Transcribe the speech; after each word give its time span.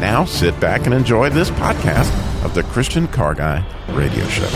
Now 0.00 0.24
sit 0.24 0.58
back 0.60 0.84
and 0.86 0.94
enjoy 0.94 1.30
this 1.30 1.50
podcast 1.50 2.12
of 2.44 2.54
the 2.54 2.62
Christian 2.62 3.08
Car 3.08 3.34
Guy 3.34 3.64
Radio 3.90 4.24
Show. 4.28 4.48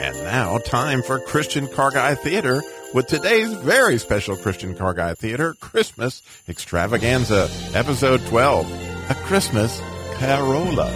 And 0.00 0.24
now, 0.24 0.58
time 0.58 1.02
for 1.02 1.20
Christian 1.20 1.68
Car 1.68 1.92
Guy 1.92 2.16
Theater 2.16 2.62
with 2.92 3.06
today's 3.06 3.52
very 3.52 3.98
special 3.98 4.36
Christian 4.36 4.74
Car 4.74 4.94
Guy 4.94 5.14
Theater 5.14 5.54
Christmas 5.60 6.22
Extravaganza, 6.48 7.48
Episode 7.74 8.20
12 8.26 9.10
A 9.10 9.14
Christmas 9.14 9.78
Carolla. 10.14 10.90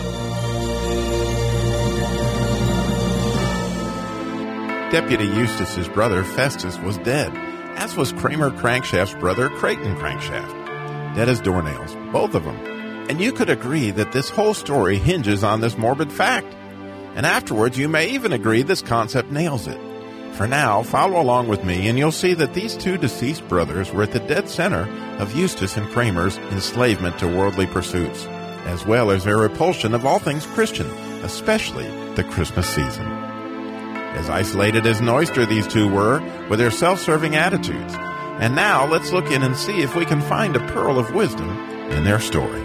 Deputy 4.90 5.26
Eustace's 5.26 5.88
brother 5.88 6.22
Festus 6.24 6.78
was 6.78 6.96
dead, 6.98 7.32
as 7.76 7.96
was 7.96 8.12
Kramer 8.12 8.50
Crankshaft's 8.50 9.14
brother 9.14 9.48
Creighton 9.48 9.96
Crankshaft. 9.96 11.14
Dead 11.14 11.28
as 11.28 11.40
doornails, 11.40 11.94
both 12.12 12.34
of 12.34 12.44
them. 12.44 12.56
And 13.08 13.20
you 13.20 13.32
could 13.32 13.50
agree 13.50 13.90
that 13.92 14.12
this 14.12 14.30
whole 14.30 14.54
story 14.54 14.98
hinges 14.98 15.44
on 15.44 15.60
this 15.60 15.78
morbid 15.78 16.12
fact. 16.12 16.52
And 17.14 17.24
afterwards, 17.24 17.78
you 17.78 17.88
may 17.88 18.10
even 18.10 18.32
agree 18.32 18.62
this 18.62 18.82
concept 18.82 19.30
nails 19.30 19.66
it. 19.66 19.78
For 20.34 20.46
now, 20.46 20.82
follow 20.82 21.20
along 21.20 21.48
with 21.48 21.64
me, 21.64 21.88
and 21.88 21.98
you'll 21.98 22.12
see 22.12 22.34
that 22.34 22.52
these 22.52 22.76
two 22.76 22.98
deceased 22.98 23.48
brothers 23.48 23.90
were 23.92 24.02
at 24.02 24.12
the 24.12 24.20
dead 24.20 24.48
center 24.48 24.86
of 25.18 25.34
Eustace 25.34 25.78
and 25.78 25.88
Kramer's 25.92 26.36
enslavement 26.36 27.18
to 27.20 27.28
worldly 27.28 27.66
pursuits, 27.66 28.26
as 28.66 28.84
well 28.84 29.10
as 29.10 29.24
their 29.24 29.38
repulsion 29.38 29.94
of 29.94 30.04
all 30.04 30.18
things 30.18 30.44
Christian, 30.46 30.90
especially 31.22 31.86
the 32.16 32.24
Christmas 32.24 32.68
season. 32.68 33.25
As 34.16 34.28
isolated 34.28 34.86
as 34.86 35.00
an 35.00 35.08
oyster 35.08 35.46
these 35.46 35.66
two 35.66 35.88
were, 35.88 36.20
with 36.48 36.58
their 36.58 36.70
self-serving 36.70 37.36
attitudes. 37.36 37.94
And 38.40 38.56
now 38.56 38.86
let's 38.86 39.12
look 39.12 39.30
in 39.30 39.42
and 39.42 39.56
see 39.56 39.82
if 39.82 39.94
we 39.94 40.04
can 40.04 40.20
find 40.22 40.56
a 40.56 40.66
pearl 40.68 40.98
of 40.98 41.14
wisdom 41.14 41.48
in 41.90 42.02
their 42.02 42.18
story. 42.18 42.64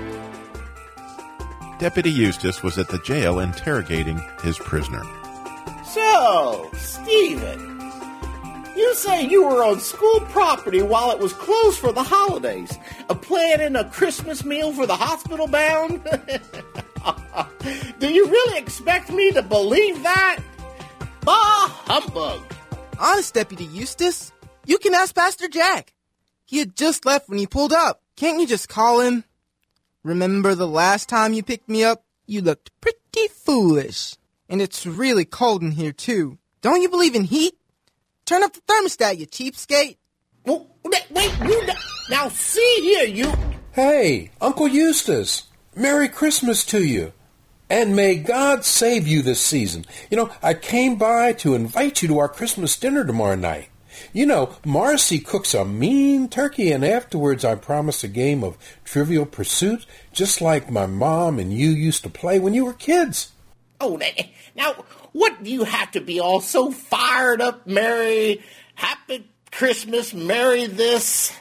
Deputy 1.78 2.12
Eustace 2.12 2.64
was 2.64 2.78
at 2.78 2.88
the 2.88 3.00
jail 3.00 3.40
interrogating 3.40 4.22
his 4.44 4.58
prisoner. 4.58 5.04
So, 5.86 6.72
Stephen, 6.74 7.80
you 8.76 8.96
say 8.96 9.28
you 9.28 9.44
were 9.44 9.64
on 9.64 9.80
school 9.80 10.22
property 10.30 10.82
while 10.82 11.12
it 11.12 11.20
was 11.20 11.34
closed 11.34 11.80
for 11.80 11.92
the 11.92 12.04
holidays, 12.04 12.78
planning 13.22 13.76
a 13.76 13.90
Christmas 13.90 14.44
meal 14.44 14.74
for 14.74 14.86
the 14.86 14.96
hospital 14.96 15.48
bound? 15.48 16.04
Do 18.00 18.12
you 18.12 18.26
really 18.28 18.60
expect 18.60 19.10
me 19.12 19.32
to 19.32 19.42
believe 19.42 20.04
that? 20.04 20.40
Bah 21.24 21.68
humbug! 21.86 22.42
Honest, 23.00 23.34
Deputy 23.34 23.66
Eustace. 23.66 24.32
You 24.66 24.78
can 24.78 24.94
ask 24.94 25.16
Pastor 25.16 25.48
Jack. 25.48 25.94
He 26.46 26.60
had 26.60 26.76
just 26.76 27.06
left 27.06 27.30
when 27.30 27.40
you 27.40 27.48
pulled 27.48 27.74
up. 27.74 28.02
Can't 28.16 28.40
you 28.40 28.48
just 28.48 28.70
call 28.70 29.02
him? 29.02 29.24
Remember 30.04 30.56
the 30.56 30.68
last 30.68 31.10
time 31.10 31.34
you 31.34 31.44
picked 31.44 31.70
me 31.70 31.84
up? 31.84 32.04
You 32.26 32.42
looked 32.42 32.72
pretty 32.82 33.28
foolish. 33.34 34.16
And 34.50 34.62
it's 34.62 34.86
really 34.86 35.26
cold 35.26 35.62
in 35.62 35.72
here, 35.72 35.92
too. 35.94 36.38
Don't 36.62 36.82
you 36.82 36.90
believe 36.90 37.16
in 37.16 37.24
heat? 37.24 37.54
Turn 38.26 38.44
up 38.44 38.54
the 38.54 38.62
thermostat, 38.62 39.18
you 39.18 39.28
cheapskate. 39.28 39.98
Well, 40.46 40.68
wait, 40.84 41.06
wait, 41.12 41.32
you 41.44 41.68
now 42.10 42.30
see 42.30 42.78
here, 42.82 43.06
you. 43.06 43.32
Hey, 43.72 44.32
Uncle 44.42 44.68
Eustace, 44.68 45.44
Merry 45.76 46.10
Christmas 46.10 46.66
to 46.66 46.84
you. 46.84 47.14
And 47.72 47.96
may 47.96 48.16
God 48.16 48.66
save 48.66 49.08
you 49.08 49.22
this 49.22 49.40
season. 49.40 49.86
You 50.10 50.18
know, 50.18 50.30
I 50.44 50.56
came 50.56 50.98
by 50.98 51.32
to 51.36 51.56
invite 51.56 52.02
you 52.02 52.10
to 52.10 52.20
our 52.20 52.28
Christmas 52.28 52.78
dinner 52.78 53.06
tomorrow 53.06 53.36
night. 53.36 53.70
You 54.12 54.26
know, 54.26 54.58
Marcy 54.66 55.20
cooks 55.20 55.54
a 55.54 55.64
mean 55.64 56.28
turkey, 56.28 56.74
and 56.74 56.84
afterwards 56.84 57.46
I 57.46 57.56
promise 57.56 58.04
a 58.04 58.10
game 58.10 58.44
of 58.44 58.58
trivial 58.84 59.26
pursuit, 59.26 59.86
just 60.12 60.42
like 60.42 60.70
my 60.70 60.86
mom 60.86 61.40
and 61.40 61.54
you 61.54 61.70
used 61.70 62.04
to 62.04 62.10
play 62.10 62.40
when 62.40 62.54
you 62.54 62.66
were 62.66 62.74
kids. 62.74 63.32
Oh, 63.80 63.98
now, 64.54 64.74
what 65.14 65.42
do 65.42 65.50
you 65.50 65.64
have 65.64 65.92
to 65.92 66.02
be 66.02 66.20
all 66.20 66.42
so 66.42 66.72
fired 66.72 67.40
up, 67.40 67.68
Merry, 67.68 68.44
Happy 68.76 69.30
Christmas, 69.50 70.14
Merry 70.14 70.66
this? 70.66 71.32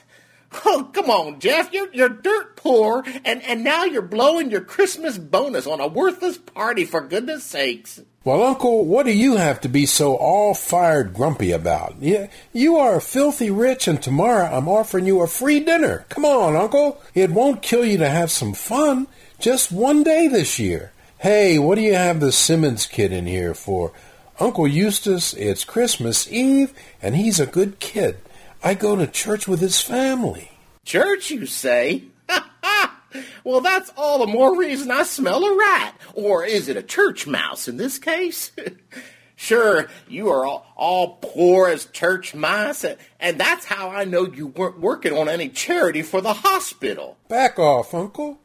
Oh, 0.52 0.90
come 0.92 1.10
on, 1.10 1.38
Jeff. 1.38 1.72
You're, 1.72 1.92
you're 1.92 2.08
dirt 2.08 2.56
poor, 2.56 3.04
and, 3.24 3.42
and 3.42 3.62
now 3.62 3.84
you're 3.84 4.02
blowing 4.02 4.50
your 4.50 4.62
Christmas 4.62 5.16
bonus 5.16 5.66
on 5.66 5.80
a 5.80 5.86
worthless 5.86 6.38
party, 6.38 6.84
for 6.84 7.00
goodness 7.00 7.44
sakes. 7.44 8.00
Well, 8.24 8.42
Uncle, 8.42 8.84
what 8.84 9.06
do 9.06 9.12
you 9.12 9.36
have 9.36 9.62
to 9.62 9.68
be 9.68 9.86
so 9.86 10.14
all 10.14 10.52
fired 10.52 11.14
grumpy 11.14 11.52
about? 11.52 11.94
Yeah, 12.00 12.28
you 12.52 12.76
are 12.76 13.00
filthy 13.00 13.50
rich, 13.50 13.88
and 13.88 14.02
tomorrow 14.02 14.44
I'm 14.44 14.68
offering 14.68 15.06
you 15.06 15.22
a 15.22 15.26
free 15.26 15.60
dinner. 15.60 16.04
Come 16.10 16.24
on, 16.24 16.54
Uncle. 16.54 17.00
It 17.14 17.30
won't 17.30 17.62
kill 17.62 17.84
you 17.84 17.96
to 17.98 18.08
have 18.08 18.30
some 18.30 18.52
fun. 18.52 19.06
Just 19.38 19.72
one 19.72 20.02
day 20.02 20.28
this 20.28 20.58
year. 20.58 20.92
Hey, 21.18 21.58
what 21.58 21.76
do 21.76 21.80
you 21.82 21.94
have 21.94 22.20
the 22.20 22.32
Simmons 22.32 22.86
kid 22.86 23.12
in 23.12 23.26
here 23.26 23.54
for? 23.54 23.92
Uncle 24.38 24.66
Eustace, 24.66 25.32
it's 25.34 25.64
Christmas 25.64 26.30
Eve, 26.30 26.74
and 27.00 27.14
he's 27.14 27.38
a 27.38 27.46
good 27.46 27.78
kid. 27.78 28.18
I 28.62 28.74
go 28.74 28.94
to 28.96 29.06
church 29.06 29.48
with 29.48 29.60
his 29.60 29.80
family. 29.80 30.50
Church, 30.84 31.30
you 31.30 31.46
say? 31.46 32.04
well, 33.44 33.60
that's 33.62 33.90
all 33.96 34.18
the 34.18 34.26
more 34.26 34.56
reason 34.56 34.90
I 34.90 35.04
smell 35.04 35.44
a 35.44 35.56
rat. 35.56 35.98
Or 36.14 36.44
is 36.44 36.68
it 36.68 36.76
a 36.76 36.82
church 36.82 37.26
mouse 37.26 37.68
in 37.68 37.78
this 37.78 37.98
case? 37.98 38.52
sure, 39.36 39.88
you 40.08 40.28
are 40.30 40.44
all, 40.44 40.66
all 40.76 41.18
poor 41.22 41.68
as 41.68 41.86
church 41.86 42.34
mice, 42.34 42.84
and 43.18 43.40
that's 43.40 43.64
how 43.64 43.88
I 43.88 44.04
know 44.04 44.26
you 44.26 44.48
weren't 44.48 44.78
working 44.80 45.16
on 45.16 45.28
any 45.28 45.48
charity 45.48 46.02
for 46.02 46.20
the 46.20 46.34
hospital. 46.34 47.16
Back 47.28 47.58
off, 47.58 47.94
Uncle. 47.94 48.38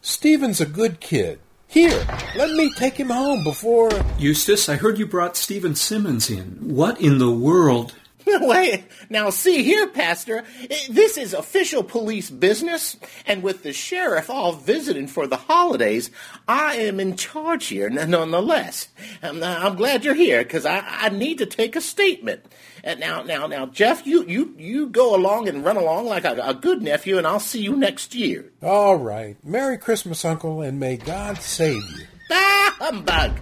Stephen's 0.00 0.60
a 0.60 0.66
good 0.66 1.00
kid. 1.00 1.40
Here, 1.66 2.06
let 2.34 2.52
me 2.52 2.72
take 2.78 2.94
him 2.94 3.10
home 3.10 3.44
before. 3.44 3.90
Eustace, 4.18 4.70
I 4.70 4.76
heard 4.76 4.98
you 4.98 5.06
brought 5.06 5.36
Stephen 5.36 5.74
Simmons 5.74 6.30
in. 6.30 6.56
What 6.62 6.98
in 6.98 7.18
the 7.18 7.30
world? 7.30 7.94
Wait, 8.40 8.84
now 9.08 9.30
see 9.30 9.62
here, 9.62 9.86
Pastor. 9.86 10.44
This 10.90 11.16
is 11.16 11.32
official 11.32 11.82
police 11.82 12.28
business, 12.28 12.96
and 13.26 13.42
with 13.42 13.62
the 13.62 13.72
sheriff 13.72 14.28
all 14.28 14.52
visiting 14.52 15.06
for 15.06 15.26
the 15.26 15.36
holidays, 15.36 16.10
I 16.46 16.76
am 16.76 17.00
in 17.00 17.16
charge 17.16 17.66
here 17.66 17.88
nonetheless. 17.88 18.88
I'm, 19.22 19.42
I'm 19.42 19.76
glad 19.76 20.04
you're 20.04 20.14
here 20.14 20.42
because 20.42 20.66
I, 20.66 20.84
I 20.86 21.08
need 21.08 21.38
to 21.38 21.46
take 21.46 21.74
a 21.74 21.80
statement. 21.80 22.44
And 22.84 23.00
now, 23.00 23.22
now, 23.22 23.46
now, 23.46 23.66
Jeff, 23.66 24.06
you, 24.06 24.24
you, 24.26 24.54
you 24.58 24.88
go 24.88 25.16
along 25.16 25.48
and 25.48 25.64
run 25.64 25.76
along 25.76 26.06
like 26.06 26.24
a, 26.24 26.38
a 26.42 26.54
good 26.54 26.82
nephew, 26.82 27.18
and 27.18 27.26
I'll 27.26 27.40
see 27.40 27.62
you 27.62 27.76
next 27.76 28.14
year. 28.14 28.52
All 28.62 28.96
right. 28.96 29.36
Merry 29.44 29.78
Christmas, 29.78 30.24
Uncle, 30.24 30.60
and 30.60 30.78
may 30.78 30.96
God 30.96 31.38
save 31.38 31.82
you. 31.98 32.06
Ah, 32.30 32.76
humbug! 32.78 33.40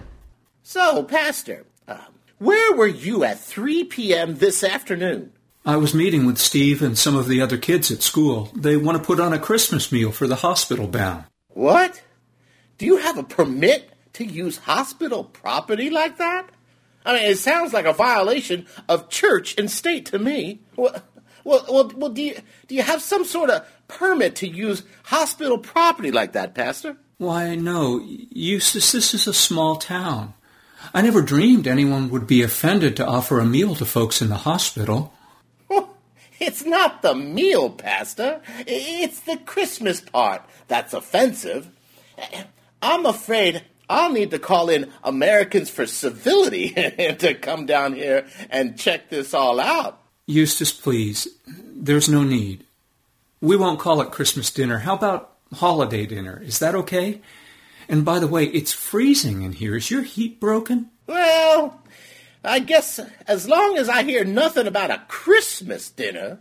So, 0.63 1.03
Pastor, 1.03 1.65
um, 1.89 1.97
where 2.39 2.73
were 2.73 2.87
you 2.87 3.23
at 3.23 3.39
3 3.39 3.85
p.m. 3.85 4.35
this 4.35 4.63
afternoon? 4.63 5.31
I 5.65 5.75
was 5.75 5.93
meeting 5.93 6.25
with 6.25 6.37
Steve 6.37 6.81
and 6.81 6.97
some 6.97 7.15
of 7.15 7.27
the 7.27 7.41
other 7.41 7.57
kids 7.57 7.91
at 7.91 8.01
school. 8.01 8.49
They 8.55 8.77
want 8.77 8.97
to 8.97 9.03
put 9.03 9.19
on 9.19 9.33
a 9.33 9.39
Christmas 9.39 9.91
meal 9.91 10.11
for 10.11 10.27
the 10.27 10.35
hospital 10.37 10.87
bound. 10.87 11.25
What? 11.49 12.01
Do 12.77 12.85
you 12.85 12.97
have 12.97 13.17
a 13.17 13.23
permit 13.23 13.91
to 14.13 14.23
use 14.23 14.57
hospital 14.59 15.23
property 15.23 15.89
like 15.89 16.17
that? 16.19 16.49
I 17.05 17.13
mean, 17.13 17.23
it 17.23 17.37
sounds 17.37 17.73
like 17.73 17.85
a 17.85 17.93
violation 17.93 18.65
of 18.87 19.09
church 19.09 19.55
and 19.57 19.69
state 19.69 20.05
to 20.07 20.19
me. 20.19 20.61
What, 20.75 21.03
well, 21.43 21.65
well, 21.69 21.91
well, 21.95 22.11
do 22.11 22.21
you 22.21 22.37
do 22.67 22.75
you 22.75 22.83
have 22.83 23.01
some 23.01 23.25
sort 23.25 23.49
of 23.49 23.65
permit 23.87 24.35
to 24.37 24.47
use 24.47 24.83
hospital 25.03 25.57
property 25.57 26.11
like 26.11 26.33
that, 26.33 26.53
Pastor? 26.53 26.97
Why, 27.17 27.55
no, 27.55 27.99
Eustace. 27.99 28.91
This 28.91 29.13
is 29.13 29.27
a 29.27 29.33
small 29.33 29.77
town. 29.77 30.33
I 30.93 31.01
never 31.01 31.21
dreamed 31.21 31.67
anyone 31.67 32.09
would 32.09 32.27
be 32.27 32.41
offended 32.41 32.95
to 32.97 33.05
offer 33.05 33.39
a 33.39 33.45
meal 33.45 33.75
to 33.75 33.85
folks 33.85 34.21
in 34.21 34.29
the 34.29 34.35
hospital. 34.35 35.13
Oh, 35.69 35.89
it's 36.39 36.65
not 36.65 37.01
the 37.01 37.15
meal, 37.15 37.69
Pastor. 37.69 38.41
It's 38.65 39.21
the 39.21 39.37
Christmas 39.37 40.01
part 40.01 40.43
that's 40.67 40.93
offensive. 40.93 41.69
I'm 42.81 43.05
afraid 43.05 43.63
I'll 43.89 44.11
need 44.11 44.31
to 44.31 44.39
call 44.39 44.69
in 44.69 44.91
Americans 45.03 45.69
for 45.69 45.85
Civility 45.85 46.69
to 47.19 47.33
come 47.35 47.65
down 47.65 47.93
here 47.93 48.27
and 48.49 48.77
check 48.77 49.09
this 49.09 49.33
all 49.33 49.59
out. 49.59 50.01
Eustace, 50.25 50.73
please. 50.73 51.27
There's 51.47 52.09
no 52.09 52.23
need. 52.23 52.65
We 53.39 53.55
won't 53.55 53.79
call 53.79 54.01
it 54.01 54.11
Christmas 54.11 54.51
dinner. 54.51 54.79
How 54.79 54.95
about 54.95 55.35
holiday 55.53 56.05
dinner? 56.05 56.41
Is 56.43 56.59
that 56.59 56.75
okay? 56.75 57.21
And 57.89 58.03
by 58.03 58.19
the 58.19 58.27
way, 58.27 58.45
it's 58.45 58.73
freezing 58.73 59.43
in 59.43 59.53
here. 59.53 59.75
Is 59.75 59.89
your 59.89 60.03
heat 60.03 60.39
broken? 60.39 60.89
Well, 61.07 61.81
I 62.43 62.59
guess 62.59 62.99
as 63.27 63.47
long 63.47 63.77
as 63.77 63.89
I 63.89 64.03
hear 64.03 64.25
nothing 64.25 64.67
about 64.67 64.91
a 64.91 65.03
Christmas 65.07 65.89
dinner, 65.89 66.39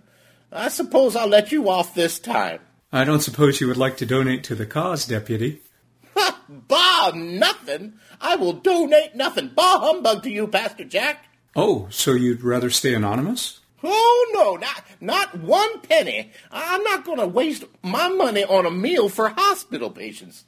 I 0.51 0.69
suppose 0.69 1.15
I'll 1.17 1.29
let 1.29 1.53
you 1.53 1.69
off 1.69 1.95
this 1.95 2.19
time. 2.19 2.61
I 2.93 3.05
don't 3.05 3.21
suppose 3.21 3.61
you 3.61 3.69
would 3.69 3.77
like 3.77 3.97
to 3.99 4.07
donate 4.07 4.45
to 4.45 4.55
the 4.55 4.67
cause, 4.67 5.07
Deputy. 5.07 5.61
bah, 6.49 7.13
nothing. 7.15 7.95
I 8.21 8.37
will 8.37 8.55
donate 8.55 9.15
nothing. 9.15 9.53
Bah 9.55 9.81
humbug 9.81 10.23
to 10.23 10.31
you, 10.31 10.47
Pastor 10.47 10.85
Jack. 10.85 11.27
Oh, 11.55 11.89
so 11.91 12.13
you'd 12.13 12.43
rather 12.43 12.71
stay 12.71 12.95
anonymous? 12.95 13.61
Oh 13.83 14.31
no, 14.35 14.57
not 14.57 14.85
not 15.01 15.39
one 15.39 15.81
penny. 15.81 16.33
I'm 16.51 16.83
not 16.83 17.05
going 17.05 17.19
to 17.19 17.27
waste 17.27 17.65
my 17.83 18.09
money 18.09 18.45
on 18.45 18.67
a 18.67 18.71
meal 18.71 19.09
for 19.09 19.29
hospital 19.29 19.91
patients. 19.91 20.45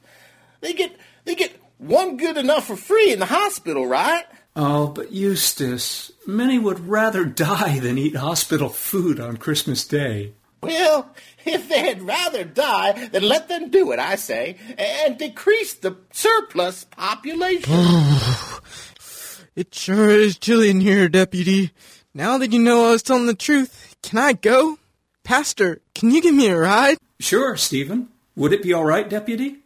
They 0.60 0.72
get 0.72 0.96
they 1.25 1.34
get 1.34 1.60
one 1.78 2.16
good 2.16 2.37
enough 2.37 2.66
for 2.66 2.76
free 2.76 3.12
in 3.12 3.19
the 3.19 3.26
hospital, 3.26 3.87
right? 3.87 4.25
Oh, 4.56 4.88
but 4.88 5.12
Eustace, 5.12 6.10
many 6.26 6.58
would 6.58 6.88
rather 6.88 7.25
die 7.50 7.78
than 7.78 7.99
eat 7.99 8.16
hospital 8.16 8.69
food 8.69 9.20
on 9.20 9.37
Christmas 9.37 9.87
Day. 9.87 10.32
Well, 10.60 11.14
if 11.44 11.69
they'd 11.69 12.02
rather 12.02 12.43
die, 12.43 13.08
then 13.12 13.22
let 13.22 13.49
them 13.49 13.70
do 13.70 13.93
it, 13.93 14.00
I 14.00 14.16
say, 14.16 14.56
and 14.76 15.16
decrease 15.16 15.75
the 15.75 15.96
surplus 16.12 16.82
population. 16.84 17.72
it 19.55 19.72
sure 19.72 20.10
is 20.10 20.37
chilly 20.37 20.70
in 20.70 20.81
here, 20.81 21.08
Deputy. 21.08 21.70
Now 22.12 22.38
that 22.38 22.52
you 22.52 22.58
know 22.58 22.87
I 22.87 22.90
was 22.90 23.05
telling 23.05 23.26
the 23.26 23.34
truth, 23.34 23.96
can 24.02 24.19
I 24.19 24.32
go? 24.32 24.78
Pastor, 25.22 25.81
can 25.94 26.10
you 26.10 26.20
give 26.20 26.34
me 26.34 26.49
a 26.49 26.58
ride? 26.58 26.99
Sure, 27.20 27.56
Stephen. 27.56 28.08
Would 28.34 28.52
it 28.52 28.62
be 28.62 28.72
all 28.72 28.84
right, 28.84 29.08
Deputy? 29.08 29.58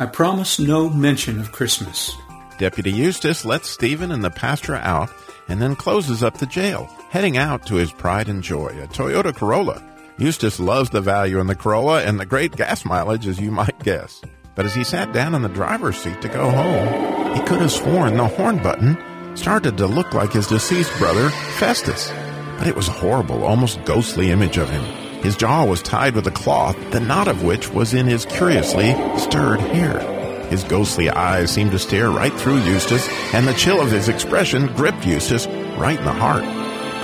I 0.00 0.06
promise 0.06 0.58
no 0.58 0.88
mention 0.88 1.38
of 1.40 1.52
Christmas. 1.52 2.16
Deputy 2.56 2.90
Eustace 2.90 3.44
lets 3.44 3.68
Stephen 3.68 4.10
and 4.10 4.24
the 4.24 4.30
pastor 4.30 4.74
out 4.74 5.10
and 5.46 5.60
then 5.60 5.76
closes 5.76 6.22
up 6.22 6.38
the 6.38 6.46
jail, 6.46 6.86
heading 7.10 7.36
out 7.36 7.66
to 7.66 7.74
his 7.74 7.92
pride 7.92 8.26
and 8.26 8.42
joy, 8.42 8.68
a 8.82 8.86
Toyota 8.86 9.36
Corolla. 9.36 9.82
Eustace 10.16 10.58
loves 10.58 10.88
the 10.88 11.02
value 11.02 11.38
in 11.38 11.48
the 11.48 11.54
Corolla 11.54 12.02
and 12.02 12.18
the 12.18 12.24
great 12.24 12.56
gas 12.56 12.86
mileage, 12.86 13.26
as 13.26 13.38
you 13.38 13.50
might 13.50 13.78
guess. 13.80 14.22
But 14.54 14.64
as 14.64 14.74
he 14.74 14.84
sat 14.84 15.12
down 15.12 15.34
in 15.34 15.42
the 15.42 15.50
driver's 15.50 15.98
seat 15.98 16.22
to 16.22 16.28
go 16.28 16.48
home, 16.50 17.34
he 17.34 17.42
could 17.42 17.60
have 17.60 17.70
sworn 17.70 18.16
the 18.16 18.26
horn 18.26 18.62
button 18.62 18.96
started 19.36 19.76
to 19.76 19.86
look 19.86 20.14
like 20.14 20.32
his 20.32 20.46
deceased 20.46 20.96
brother, 20.96 21.28
Festus. 21.58 22.10
But 22.56 22.68
it 22.68 22.74
was 22.74 22.88
a 22.88 22.92
horrible, 22.92 23.44
almost 23.44 23.84
ghostly 23.84 24.30
image 24.30 24.56
of 24.56 24.70
him. 24.70 24.99
His 25.22 25.36
jaw 25.36 25.64
was 25.64 25.82
tied 25.82 26.14
with 26.14 26.26
a 26.26 26.30
cloth, 26.30 26.76
the 26.90 27.00
knot 27.00 27.28
of 27.28 27.42
which 27.42 27.68
was 27.70 27.92
in 27.92 28.06
his 28.06 28.24
curiously 28.24 28.94
stirred 29.18 29.60
hair. 29.60 30.00
His 30.48 30.64
ghostly 30.64 31.10
eyes 31.10 31.50
seemed 31.50 31.70
to 31.72 31.78
stare 31.78 32.10
right 32.10 32.32
through 32.32 32.62
Eustace, 32.62 33.06
and 33.34 33.46
the 33.46 33.54
chill 33.54 33.80
of 33.80 33.90
his 33.90 34.08
expression 34.08 34.66
gripped 34.74 35.06
Eustace 35.06 35.46
right 35.78 35.98
in 35.98 36.04
the 36.04 36.12
heart. 36.12 36.42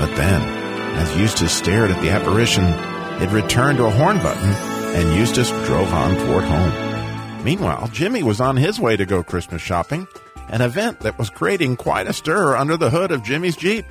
But 0.00 0.16
then, 0.16 0.42
as 0.96 1.16
Eustace 1.16 1.52
stared 1.52 1.90
at 1.90 2.02
the 2.02 2.10
apparition, 2.10 2.64
it 3.22 3.30
returned 3.30 3.78
to 3.78 3.86
a 3.86 3.90
horn 3.90 4.18
button, 4.18 4.50
and 4.96 5.18
Eustace 5.18 5.50
drove 5.66 5.92
on 5.92 6.16
toward 6.16 6.44
home. 6.44 7.44
Meanwhile, 7.44 7.88
Jimmy 7.92 8.22
was 8.22 8.40
on 8.40 8.56
his 8.56 8.80
way 8.80 8.96
to 8.96 9.06
go 9.06 9.22
Christmas 9.22 9.62
shopping, 9.62 10.08
an 10.48 10.62
event 10.62 11.00
that 11.00 11.18
was 11.18 11.30
creating 11.30 11.76
quite 11.76 12.06
a 12.06 12.12
stir 12.12 12.56
under 12.56 12.76
the 12.76 12.90
hood 12.90 13.10
of 13.10 13.22
Jimmy's 13.22 13.56
Jeep. 13.56 13.84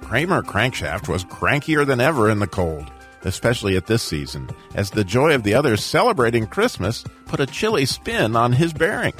Kramer 0.00 0.42
Crankshaft 0.42 1.08
was 1.08 1.24
crankier 1.24 1.86
than 1.86 2.00
ever 2.00 2.28
in 2.30 2.38
the 2.38 2.46
cold, 2.46 2.90
especially 3.26 3.76
at 3.76 3.86
this 3.86 4.02
season, 4.02 4.48
as 4.74 4.90
the 4.90 5.04
joy 5.04 5.34
of 5.34 5.42
the 5.42 5.54
others 5.54 5.84
celebrating 5.84 6.46
Christmas 6.46 7.04
put 7.26 7.40
a 7.40 7.46
chilly 7.46 7.84
spin 7.84 8.36
on 8.36 8.52
his 8.52 8.72
bearing. 8.72 9.14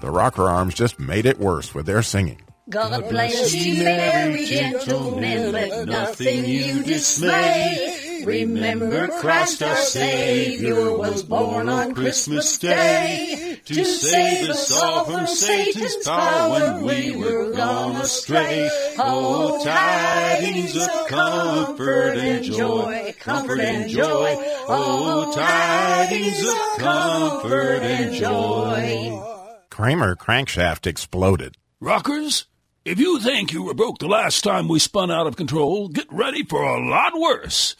The 0.00 0.10
rocker 0.10 0.48
arms 0.48 0.74
just 0.74 0.98
made 0.98 1.26
it 1.26 1.38
worse 1.38 1.74
with 1.74 1.86
their 1.86 2.02
singing. 2.02 2.40
God 2.70 3.08
bless 3.08 3.54
you, 3.54 3.82
merry 3.82 4.44
gentlemen, 4.44 5.52
let 5.52 5.86
nothing 5.86 6.44
you 6.44 6.82
dismay. 6.82 8.07
Remember 8.28 9.08
Christ 9.08 9.62
our 9.62 9.74
Savior 9.74 10.94
was 10.94 11.22
born 11.22 11.70
on 11.70 11.94
Christmas 11.94 12.58
Day 12.58 13.58
to 13.64 13.84
save 13.86 14.50
us 14.50 14.70
all 14.70 15.06
from 15.06 15.26
Satan's 15.26 15.96
power 16.04 16.78
when 16.78 16.82
we 16.82 17.16
were 17.16 17.54
gone 17.54 17.96
astray. 17.96 18.68
Oh, 18.98 19.64
tidings 19.64 20.76
of 20.76 20.90
comfort 21.08 22.18
and 22.18 22.44
joy, 22.44 23.14
comfort 23.18 23.60
and 23.60 23.88
joy. 23.88 24.36
Oh, 24.68 25.32
tidings 25.34 26.46
of 26.46 26.84
comfort 26.84 27.80
and 27.80 28.12
joy. 28.12 29.22
Kramer 29.70 30.14
Crankshaft 30.16 30.86
exploded. 30.86 31.56
Rockers, 31.80 32.44
if 32.84 32.98
you 32.98 33.20
think 33.20 33.54
you 33.54 33.62
were 33.62 33.72
broke 33.72 34.00
the 34.00 34.06
last 34.06 34.44
time 34.44 34.68
we 34.68 34.80
spun 34.80 35.10
out 35.10 35.26
of 35.26 35.36
control, 35.36 35.88
get 35.88 36.12
ready 36.12 36.44
for 36.44 36.62
a 36.62 36.86
lot 36.90 37.18
worse. 37.18 37.74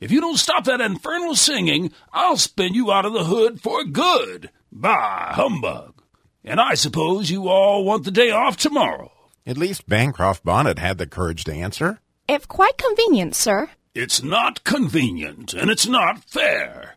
If 0.00 0.12
you 0.12 0.20
don't 0.20 0.36
stop 0.36 0.64
that 0.64 0.80
infernal 0.80 1.34
singing, 1.34 1.92
I'll 2.12 2.36
spin 2.36 2.74
you 2.74 2.92
out 2.92 3.04
of 3.04 3.12
the 3.12 3.24
hood 3.24 3.60
for 3.60 3.84
good. 3.84 4.50
Bah, 4.70 5.32
humbug. 5.32 6.02
And 6.44 6.60
I 6.60 6.74
suppose 6.74 7.30
you 7.30 7.48
all 7.48 7.84
want 7.84 8.04
the 8.04 8.10
day 8.10 8.30
off 8.30 8.56
tomorrow. 8.56 9.10
At 9.44 9.58
least 9.58 9.88
Bancroft 9.88 10.44
Bonnet 10.44 10.78
had 10.78 10.98
the 10.98 11.06
courage 11.06 11.44
to 11.44 11.52
answer. 11.52 11.98
If 12.28 12.46
quite 12.46 12.78
convenient, 12.78 13.34
sir. 13.34 13.70
It's 13.94 14.22
not 14.22 14.62
convenient, 14.62 15.54
and 15.54 15.70
it's 15.70 15.86
not 15.86 16.22
fair. 16.24 16.96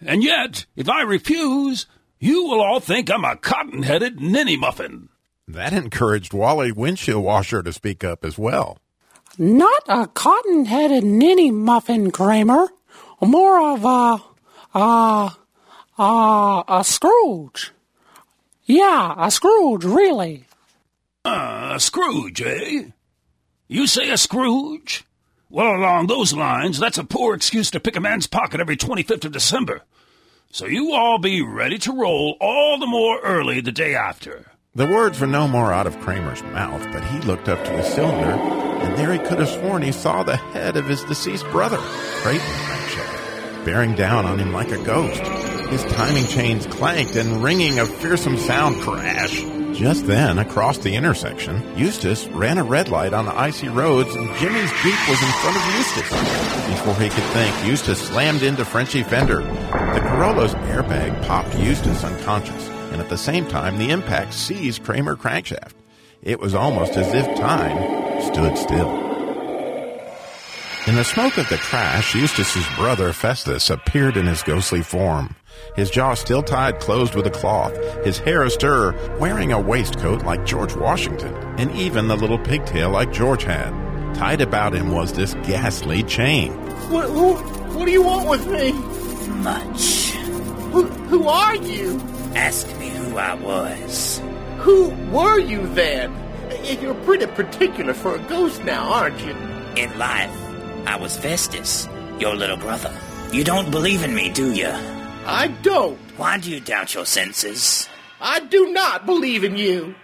And 0.00 0.24
yet, 0.24 0.66
if 0.74 0.88
I 0.88 1.02
refuse, 1.02 1.86
you 2.18 2.46
will 2.46 2.60
all 2.60 2.80
think 2.80 3.10
I'm 3.10 3.24
a 3.24 3.36
cotton-headed 3.36 4.20
ninny 4.20 4.56
muffin. 4.56 5.10
That 5.46 5.72
encouraged 5.72 6.32
Wally 6.32 6.72
Windshield 6.72 7.22
Washer 7.22 7.62
to 7.62 7.72
speak 7.72 8.02
up 8.02 8.24
as 8.24 8.36
well. 8.36 8.78
Not 9.40 9.84
a 9.88 10.06
cotton-headed 10.06 11.02
ninny 11.02 11.50
muffin, 11.50 12.10
Kramer. 12.10 12.68
More 13.22 13.70
of 13.72 13.86
a, 13.86 14.78
a, 14.78 15.34
a, 15.98 16.64
a 16.68 16.84
Scrooge. 16.84 17.72
Yeah, 18.66 19.14
a 19.16 19.30
Scrooge, 19.30 19.82
really. 19.82 20.44
Uh, 21.24 21.78
Scrooge, 21.78 22.42
eh? 22.42 22.82
You 23.66 23.86
say 23.86 24.10
a 24.10 24.18
Scrooge? 24.18 25.04
Well, 25.48 25.74
along 25.74 26.08
those 26.08 26.34
lines, 26.34 26.78
that's 26.78 26.98
a 26.98 27.04
poor 27.04 27.34
excuse 27.34 27.70
to 27.70 27.80
pick 27.80 27.96
a 27.96 28.00
man's 28.00 28.26
pocket 28.26 28.60
every 28.60 28.76
25th 28.76 29.24
of 29.24 29.32
December. 29.32 29.80
So 30.50 30.66
you 30.66 30.92
all 30.92 31.18
be 31.18 31.40
ready 31.40 31.78
to 31.78 31.96
roll 31.98 32.36
all 32.42 32.78
the 32.78 32.86
more 32.86 33.18
early 33.20 33.62
the 33.62 33.72
day 33.72 33.94
after. 33.94 34.49
The 34.72 34.86
words 34.86 35.18
were 35.18 35.26
no 35.26 35.48
more 35.48 35.72
out 35.72 35.88
of 35.88 35.98
Kramer's 35.98 36.44
mouth, 36.44 36.86
but 36.92 37.02
he 37.02 37.18
looked 37.22 37.48
up 37.48 37.64
to 37.64 37.72
the 37.72 37.82
cylinder, 37.82 38.30
and 38.30 38.96
there 38.96 39.12
he 39.12 39.18
could 39.18 39.40
have 39.40 39.48
sworn 39.48 39.82
he 39.82 39.90
saw 39.90 40.22
the 40.22 40.36
head 40.36 40.76
of 40.76 40.86
his 40.86 41.02
deceased 41.02 41.44
brother, 41.46 41.78
Creighton 42.22 43.64
bearing 43.64 43.96
down 43.96 44.26
on 44.26 44.38
him 44.38 44.52
like 44.52 44.70
a 44.70 44.80
ghost. 44.84 45.20
His 45.70 45.82
timing 45.94 46.24
chains 46.26 46.66
clanked, 46.66 47.16
and 47.16 47.42
ringing 47.42 47.80
a 47.80 47.84
fearsome 47.84 48.38
sound 48.38 48.80
crash. 48.80 49.42
Just 49.76 50.06
then, 50.06 50.38
across 50.38 50.78
the 50.78 50.94
intersection, 50.94 51.76
Eustace 51.76 52.28
ran 52.28 52.56
a 52.56 52.62
red 52.62 52.88
light 52.88 53.12
on 53.12 53.24
the 53.26 53.36
icy 53.36 53.68
roads, 53.68 54.14
and 54.14 54.32
Jimmy's 54.36 54.70
Jeep 54.84 55.08
was 55.08 55.20
in 55.20 55.32
front 55.42 55.56
of 55.56 55.74
Eustace. 55.74 56.70
Before 56.70 56.94
he 56.94 57.08
could 57.08 57.32
think, 57.32 57.66
Eustace 57.66 58.06
slammed 58.06 58.44
into 58.44 58.64
Frenchy 58.64 59.02
Fender. 59.02 59.42
The 59.42 60.00
Corolla's 60.00 60.54
airbag 60.54 61.26
popped 61.26 61.58
Eustace 61.58 62.04
unconscious 62.04 62.70
and 62.90 63.00
at 63.00 63.08
the 63.08 63.18
same 63.18 63.46
time 63.46 63.78
the 63.78 63.90
impact 63.90 64.34
seized 64.34 64.84
Kramer 64.84 65.16
Crankshaft. 65.16 65.72
It 66.22 66.40
was 66.40 66.54
almost 66.54 66.96
as 66.96 67.12
if 67.14 67.26
time 67.38 68.22
stood 68.22 68.58
still. 68.58 69.10
In 70.86 70.96
the 70.96 71.04
smoke 71.04 71.36
of 71.36 71.48
the 71.48 71.58
crash, 71.58 72.14
Eustace's 72.14 72.66
brother 72.76 73.12
Festus 73.12 73.70
appeared 73.70 74.16
in 74.16 74.26
his 74.26 74.42
ghostly 74.42 74.82
form. 74.82 75.36
His 75.76 75.90
jaw 75.90 76.14
still 76.14 76.42
tied 76.42 76.80
closed 76.80 77.14
with 77.14 77.26
a 77.26 77.30
cloth, 77.30 77.76
his 78.04 78.18
hair 78.18 78.42
astir, 78.42 78.92
wearing 79.18 79.52
a 79.52 79.60
waistcoat 79.60 80.24
like 80.24 80.46
George 80.46 80.74
Washington, 80.74 81.34
and 81.58 81.70
even 81.72 82.08
the 82.08 82.16
little 82.16 82.38
pigtail 82.38 82.90
like 82.90 83.12
George 83.12 83.44
had. 83.44 83.70
Tied 84.14 84.40
about 84.40 84.74
him 84.74 84.90
was 84.90 85.12
this 85.12 85.34
ghastly 85.44 86.02
chain. 86.02 86.52
What, 86.90 87.08
who, 87.10 87.34
what 87.78 87.84
do 87.84 87.92
you 87.92 88.02
want 88.02 88.28
with 88.28 88.46
me? 88.46 88.72
Much. 89.42 90.12
Who, 90.72 90.86
who 90.86 91.28
are 91.28 91.56
you? 91.56 91.98
Ask 92.34 92.66
me 92.78 92.88
who 92.88 93.16
I 93.16 93.34
was. 93.34 94.20
Who 94.58 94.90
were 95.10 95.38
you 95.38 95.66
then? 95.74 96.14
You're 96.80 96.94
pretty 96.94 97.26
particular 97.26 97.94
for 97.94 98.14
a 98.14 98.18
ghost 98.20 98.64
now, 98.64 98.88
aren't 98.88 99.18
you? 99.20 99.32
In 99.76 99.98
life, 99.98 100.30
I 100.86 100.96
was 100.96 101.16
Festus, 101.16 101.88
your 102.18 102.36
little 102.36 102.56
brother. 102.56 102.94
You 103.32 103.44
don't 103.44 103.70
believe 103.70 104.02
in 104.04 104.14
me, 104.14 104.30
do 104.30 104.52
you? 104.52 104.70
I 105.26 105.48
don't. 105.62 105.98
Why 106.16 106.38
do 106.38 106.50
you 106.50 106.60
doubt 106.60 106.94
your 106.94 107.06
senses? 107.06 107.88
I 108.20 108.40
do 108.40 108.72
not 108.72 109.06
believe 109.06 109.44
in 109.44 109.56
you. 109.56 109.94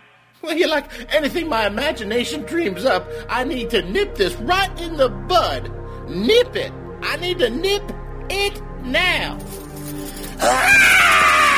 Well, 0.43 0.57
you're 0.57 0.69
like 0.69 0.91
anything 1.15 1.49
my 1.49 1.67
imagination 1.67 2.43
dreams 2.43 2.85
up. 2.85 3.09
I 3.29 3.45
need 3.45 3.71
to 3.71 3.83
nip 3.83 4.15
this 4.15 4.35
right 4.37 4.81
in 4.81 4.97
the 4.97 5.09
bud. 5.09 5.71
Nip 6.09 6.55
it. 6.57 6.73
I 7.03 7.17
need 7.17 7.39
to 7.39 7.51
nip 7.51 7.83
it 8.31 8.61
now. 8.83 9.39
Ah! 10.41 11.56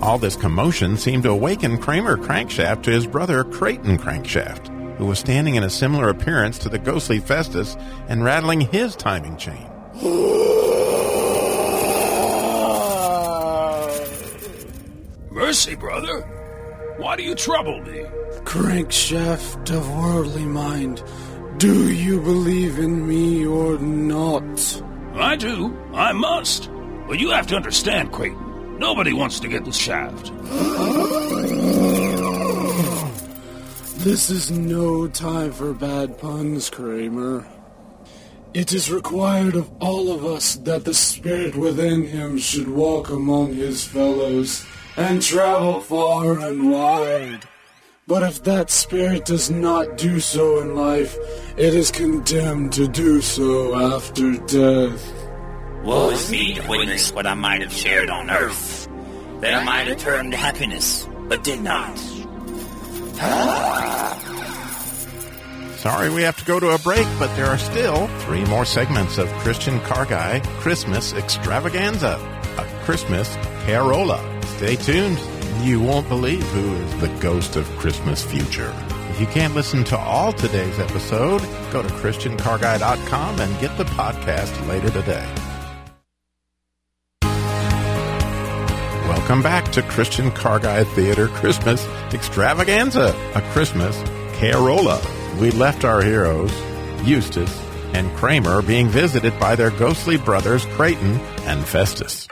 All 0.00 0.16
this 0.16 0.34
commotion 0.34 0.96
seemed 0.96 1.24
to 1.24 1.30
awaken 1.30 1.76
Kramer 1.76 2.16
Crankshaft 2.16 2.84
to 2.84 2.90
his 2.90 3.06
brother 3.06 3.44
Creighton 3.44 3.98
Crankshaft, 3.98 4.96
who 4.96 5.04
was 5.04 5.18
standing 5.18 5.56
in 5.56 5.62
a 5.62 5.68
similar 5.68 6.08
appearance 6.08 6.58
to 6.60 6.70
the 6.70 6.78
ghostly 6.78 7.18
Festus 7.18 7.76
and 8.08 8.24
rattling 8.24 8.62
his 8.62 8.96
timing 8.96 9.36
chain. 9.36 9.66
Mercy, 15.30 15.74
brother. 15.74 16.22
Why 16.96 17.16
do 17.16 17.22
you 17.22 17.34
trouble 17.34 17.80
me? 17.82 18.04
Crankshaft 18.44 19.70
of 19.70 19.96
worldly 19.96 20.46
mind, 20.46 21.02
do 21.58 21.92
you 21.92 22.22
believe 22.22 22.78
in 22.78 23.06
me 23.06 23.44
or 23.44 23.76
not? 23.78 24.82
I 25.14 25.36
do. 25.36 25.76
I 25.92 26.12
must. 26.12 26.70
But 27.06 27.18
you 27.18 27.30
have 27.30 27.46
to 27.48 27.56
understand, 27.56 28.12
Creighton. 28.12 28.49
Nobody 28.80 29.12
wants 29.12 29.38
to 29.40 29.48
get 29.48 29.66
the 29.66 29.72
shaft. 29.72 30.32
This 34.02 34.30
is 34.30 34.50
no 34.50 35.06
time 35.06 35.52
for 35.52 35.74
bad 35.74 36.16
puns, 36.16 36.70
Kramer. 36.70 37.46
It 38.54 38.72
is 38.72 38.90
required 38.90 39.54
of 39.54 39.70
all 39.80 40.10
of 40.10 40.24
us 40.24 40.54
that 40.64 40.86
the 40.86 40.94
spirit 40.94 41.56
within 41.56 42.06
him 42.06 42.38
should 42.38 42.68
walk 42.68 43.10
among 43.10 43.52
his 43.52 43.84
fellows 43.84 44.64
and 44.96 45.20
travel 45.20 45.80
far 45.80 46.40
and 46.40 46.72
wide. 46.72 47.46
But 48.06 48.22
if 48.22 48.42
that 48.44 48.70
spirit 48.70 49.26
does 49.26 49.50
not 49.50 49.98
do 49.98 50.20
so 50.20 50.60
in 50.62 50.74
life, 50.74 51.18
it 51.58 51.74
is 51.74 51.90
condemned 51.90 52.72
to 52.72 52.88
do 52.88 53.20
so 53.20 53.94
after 53.94 54.38
death. 54.46 55.29
Woe 55.82 56.10
is 56.10 56.30
me 56.30 56.54
to 56.54 56.68
witness 56.68 57.10
what 57.12 57.26
I 57.26 57.34
might 57.34 57.62
have 57.62 57.72
shared 57.72 58.10
on 58.10 58.30
earth. 58.30 58.86
That 59.40 59.54
I 59.54 59.64
might 59.64 59.86
have 59.86 59.98
turned 59.98 60.32
to 60.32 60.36
happiness, 60.36 61.08
but 61.28 61.42
did 61.42 61.62
not. 61.62 61.96
Sorry 65.78 66.10
we 66.10 66.22
have 66.22 66.36
to 66.36 66.44
go 66.44 66.60
to 66.60 66.70
a 66.70 66.78
break, 66.78 67.06
but 67.18 67.34
there 67.36 67.46
are 67.46 67.56
still 67.56 68.06
three 68.20 68.44
more 68.44 68.66
segments 68.66 69.16
of 69.16 69.28
Christian 69.38 69.80
Car 69.80 70.04
Guy 70.04 70.40
Christmas 70.58 71.14
Extravaganza, 71.14 72.18
a 72.58 72.84
Christmas 72.84 73.34
Carolla. 73.64 74.20
Stay 74.56 74.76
tuned. 74.76 75.18
You 75.62 75.80
won't 75.80 76.08
believe 76.08 76.42
who 76.42 76.74
is 76.74 77.00
the 77.00 77.08
ghost 77.20 77.56
of 77.56 77.66
Christmas 77.78 78.22
future. 78.22 78.74
If 79.08 79.20
you 79.20 79.26
can't 79.26 79.54
listen 79.54 79.84
to 79.84 79.98
all 79.98 80.34
today's 80.34 80.78
episode, 80.78 81.40
go 81.72 81.82
to 81.82 81.88
ChristianCarGuy.com 81.88 83.40
and 83.40 83.60
get 83.60 83.76
the 83.78 83.84
podcast 83.84 84.68
later 84.68 84.90
today. 84.90 85.26
Welcome 89.20 89.42
back 89.42 89.70
to 89.72 89.82
Christian 89.82 90.30
Car 90.32 90.58
Guy 90.58 90.82
Theater 90.82 91.28
Christmas 91.28 91.86
Extravaganza, 92.12 93.14
a 93.34 93.42
Christmas 93.52 93.94
Carolla. 94.38 94.98
We 95.38 95.50
left 95.50 95.84
our 95.84 96.00
heroes, 96.00 96.50
Eustace 97.04 97.54
and 97.92 98.10
Kramer, 98.16 98.62
being 98.62 98.88
visited 98.88 99.38
by 99.38 99.56
their 99.56 99.70
ghostly 99.70 100.16
brothers 100.16 100.64
Creighton 100.74 101.20
and 101.44 101.64
Festus. 101.64 102.26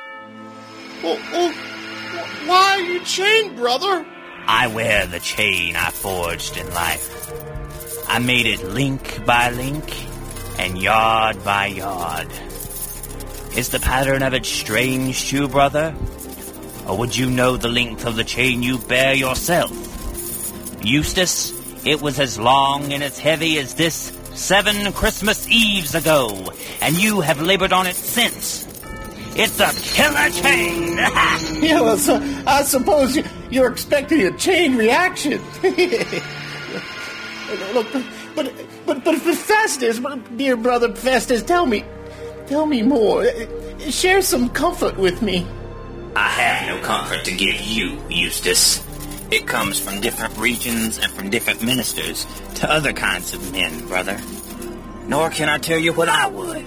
Oh, 1.04 1.20
oh, 1.34 2.48
why 2.48 2.78
are 2.78 2.80
you 2.80 3.00
chained, 3.04 3.56
brother? 3.56 4.04
I 4.46 4.68
wear 4.68 5.06
the 5.06 5.20
chain 5.20 5.76
I 5.76 5.90
forged 5.90 6.56
in 6.56 6.68
life. 6.72 8.08
I 8.08 8.18
made 8.18 8.46
it 8.46 8.64
link 8.64 9.24
by 9.26 9.50
link 9.50 9.94
and 10.58 10.76
yard 10.78 11.44
by 11.44 11.66
yard. 11.66 12.32
Is 13.56 13.68
the 13.68 13.78
pattern 13.78 14.22
of 14.22 14.32
it 14.32 14.46
strange 14.46 15.28
to 15.28 15.36
you, 15.36 15.48
brother? 15.48 15.94
Or 16.88 16.96
would 16.96 17.14
you 17.14 17.28
know 17.28 17.56
the 17.56 17.68
length 17.68 18.06
of 18.06 18.16
the 18.16 18.24
chain 18.24 18.62
you 18.62 18.78
bear 18.78 19.14
yourself? 19.14 19.70
Eustace, 20.82 21.52
it 21.84 22.00
was 22.00 22.18
as 22.18 22.38
long 22.38 22.92
and 22.94 23.02
as 23.02 23.18
heavy 23.18 23.58
as 23.58 23.74
this 23.74 24.12
seven 24.32 24.92
Christmas 24.92 25.46
Eves 25.48 25.94
ago, 25.94 26.50
and 26.80 26.96
you 26.96 27.20
have 27.20 27.42
labored 27.42 27.74
on 27.74 27.86
it 27.86 27.96
since. 27.96 28.66
It's 29.36 29.60
a 29.60 29.70
killer 29.94 30.30
chain! 30.30 30.96
yeah, 31.62 31.80
well, 31.80 31.98
so, 31.98 32.16
I 32.46 32.62
suppose 32.62 33.16
you, 33.16 33.24
you're 33.50 33.70
expecting 33.70 34.22
a 34.22 34.36
chain 34.36 34.76
reaction. 34.76 35.42
Look, 37.74 37.86
but, 38.34 38.52
but, 38.86 39.04
but 39.04 39.16
Festus, 39.18 40.00
dear 40.36 40.56
brother 40.56 40.94
Festus, 40.94 41.42
tell 41.42 41.66
me, 41.66 41.84
tell 42.46 42.66
me 42.66 42.82
more. 42.82 43.26
Share 43.90 44.22
some 44.22 44.48
comfort 44.50 44.96
with 44.96 45.20
me. 45.22 45.46
I 46.18 46.28
have 46.30 46.66
no 46.66 46.80
comfort 46.84 47.24
to 47.26 47.30
give 47.30 47.60
you, 47.60 47.96
Eustace. 48.08 48.84
It 49.30 49.46
comes 49.46 49.78
from 49.78 50.00
different 50.00 50.36
regions 50.36 50.98
and 50.98 51.12
from 51.12 51.30
different 51.30 51.62
ministers 51.62 52.26
to 52.56 52.68
other 52.68 52.92
kinds 52.92 53.34
of 53.34 53.52
men, 53.52 53.86
brother. 53.86 54.18
Nor 55.06 55.30
can 55.30 55.48
I 55.48 55.58
tell 55.58 55.78
you 55.78 55.92
what 55.92 56.08
I 56.08 56.26
would. 56.26 56.64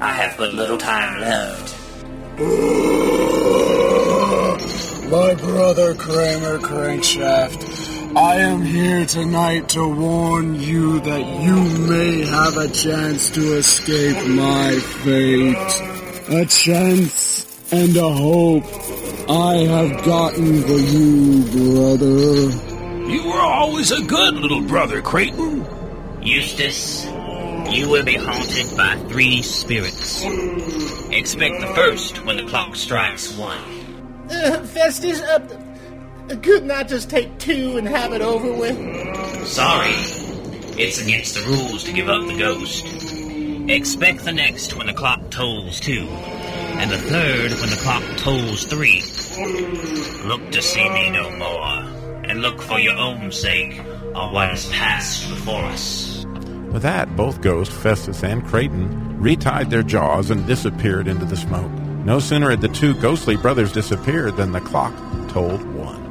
I 0.00 0.12
have 0.12 0.36
but 0.36 0.54
little 0.54 0.76
time 0.76 1.20
left. 1.20 1.72
My 5.08 5.34
brother 5.36 5.94
Kramer 5.94 6.58
Crankshaft, 6.58 8.16
I 8.16 8.38
am 8.38 8.62
here 8.62 9.06
tonight 9.06 9.68
to 9.68 9.86
warn 9.86 10.56
you 10.56 10.98
that 10.98 11.24
you 11.44 11.62
may 11.86 12.26
have 12.26 12.56
a 12.56 12.66
chance 12.66 13.30
to 13.30 13.54
escape 13.54 14.26
my 14.26 14.80
fate. 15.04 15.56
A 16.30 16.44
chance 16.44 17.47
and 17.70 17.96
a 17.96 18.10
hope 18.10 18.64
I 19.28 19.56
have 19.56 20.04
gotten 20.04 20.62
for 20.62 20.78
you, 20.78 21.42
brother. 21.52 23.10
You 23.10 23.26
were 23.26 23.40
always 23.40 23.90
a 23.90 24.02
good 24.02 24.34
little 24.34 24.62
brother, 24.62 25.02
Creighton. 25.02 25.66
Eustace, 26.22 27.04
you 27.70 27.88
will 27.90 28.04
be 28.04 28.14
haunted 28.14 28.74
by 28.76 28.96
three 29.08 29.42
spirits. 29.42 30.22
Expect 31.10 31.60
the 31.60 31.72
first 31.74 32.24
when 32.24 32.38
the 32.38 32.44
clock 32.44 32.74
strikes 32.74 33.36
one. 33.36 33.58
Uh, 34.30 34.64
Festus, 34.64 35.20
uh, 35.20 35.38
couldn't 36.42 36.70
I 36.70 36.84
just 36.84 37.10
take 37.10 37.38
two 37.38 37.76
and 37.76 37.86
have 37.86 38.12
it 38.14 38.22
over 38.22 38.52
with? 38.52 39.46
Sorry, 39.46 39.92
it's 40.82 41.00
against 41.00 41.34
the 41.34 41.42
rules 41.42 41.84
to 41.84 41.92
give 41.92 42.08
up 42.08 42.26
the 42.26 42.38
ghost. 42.38 42.86
Expect 43.70 44.24
the 44.24 44.32
next 44.32 44.74
when 44.76 44.86
the 44.86 44.94
clock 44.94 45.30
tolls 45.30 45.80
two, 45.80 46.06
and 46.78 46.90
the 46.90 46.98
third 46.98 47.50
when 47.60 47.70
the 47.70 47.80
clock 47.82 48.02
tolls 48.16 48.64
three. 48.64 49.02
Look 50.26 50.50
to 50.52 50.62
see 50.62 50.88
me 50.88 51.10
no 51.10 51.30
more, 51.32 52.22
and 52.24 52.40
look 52.40 52.62
for 52.62 52.78
your 52.78 52.96
own 52.96 53.32
sake 53.32 53.80
on 54.14 54.32
what 54.32 54.50
has 54.50 54.68
passed 54.70 55.28
before 55.28 55.64
us. 55.64 56.24
With 56.72 56.82
that, 56.82 57.16
both 57.16 57.40
Ghost, 57.40 57.72
Festus, 57.72 58.22
and 58.22 58.44
Creighton 58.46 59.20
retied 59.20 59.70
their 59.70 59.82
jaws 59.82 60.30
and 60.30 60.46
disappeared 60.46 61.08
into 61.08 61.24
the 61.24 61.36
smoke. 61.36 61.70
No 62.04 62.20
sooner 62.20 62.50
had 62.50 62.60
the 62.60 62.68
two 62.68 62.94
ghostly 63.00 63.36
brothers 63.36 63.72
disappeared 63.72 64.36
than 64.36 64.52
the 64.52 64.60
clock 64.60 64.94
tolled 65.28 65.64
one. 65.74 66.04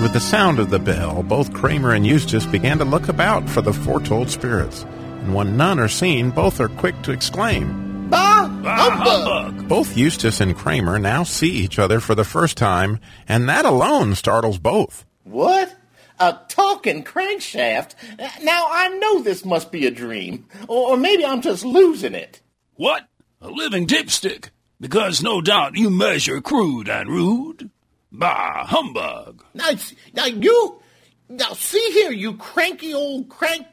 With 0.00 0.12
the 0.12 0.20
sound 0.20 0.58
of 0.58 0.70
the 0.70 0.78
bell, 0.78 1.22
both 1.22 1.52
Kramer 1.52 1.92
and 1.92 2.06
Eustace 2.06 2.46
began 2.46 2.78
to 2.78 2.84
look 2.84 3.08
about 3.08 3.48
for 3.50 3.60
the 3.60 3.72
foretold 3.72 4.30
spirits. 4.30 4.84
And 4.84 5.34
when 5.34 5.56
none 5.56 5.80
are 5.80 5.88
seen, 5.88 6.30
both 6.30 6.60
are 6.60 6.68
quick 6.68 7.02
to 7.02 7.12
exclaim, 7.12 7.87
Bah! 8.10 8.48
Ah, 8.64 8.90
Humbug! 8.90 9.52
humbug! 9.54 9.68
Both 9.68 9.96
Eustace 9.96 10.40
and 10.40 10.56
Kramer 10.56 10.98
now 10.98 11.22
see 11.24 11.50
each 11.50 11.78
other 11.78 12.00
for 12.00 12.14
the 12.14 12.24
first 12.24 12.56
time, 12.56 13.00
and 13.26 13.48
that 13.48 13.64
alone 13.64 14.14
startles 14.14 14.58
both. 14.58 15.04
What? 15.24 15.74
A 16.20 16.36
talking 16.48 17.04
crankshaft? 17.04 17.94
Now 18.42 18.66
I 18.70 18.88
know 18.98 19.22
this 19.22 19.44
must 19.44 19.70
be 19.70 19.86
a 19.86 19.90
dream. 19.90 20.46
Or, 20.66 20.90
or 20.90 20.96
maybe 20.96 21.24
I'm 21.24 21.42
just 21.42 21.64
losing 21.64 22.14
it. 22.14 22.40
What? 22.74 23.06
A 23.40 23.48
living 23.48 23.86
dipstick? 23.86 24.50
Because 24.80 25.22
no 25.22 25.40
doubt 25.40 25.76
you 25.76 25.90
measure 25.90 26.40
crude 26.40 26.88
and 26.88 27.08
rude? 27.10 27.70
Bah, 28.10 28.64
humbug! 28.66 29.44
Now, 29.54 29.70
now 30.14 30.24
you, 30.26 30.80
Now, 31.28 31.52
see 31.52 31.90
here, 31.92 32.10
you 32.10 32.34
cranky 32.34 32.94
old 32.94 33.28
cranker, 33.28 33.66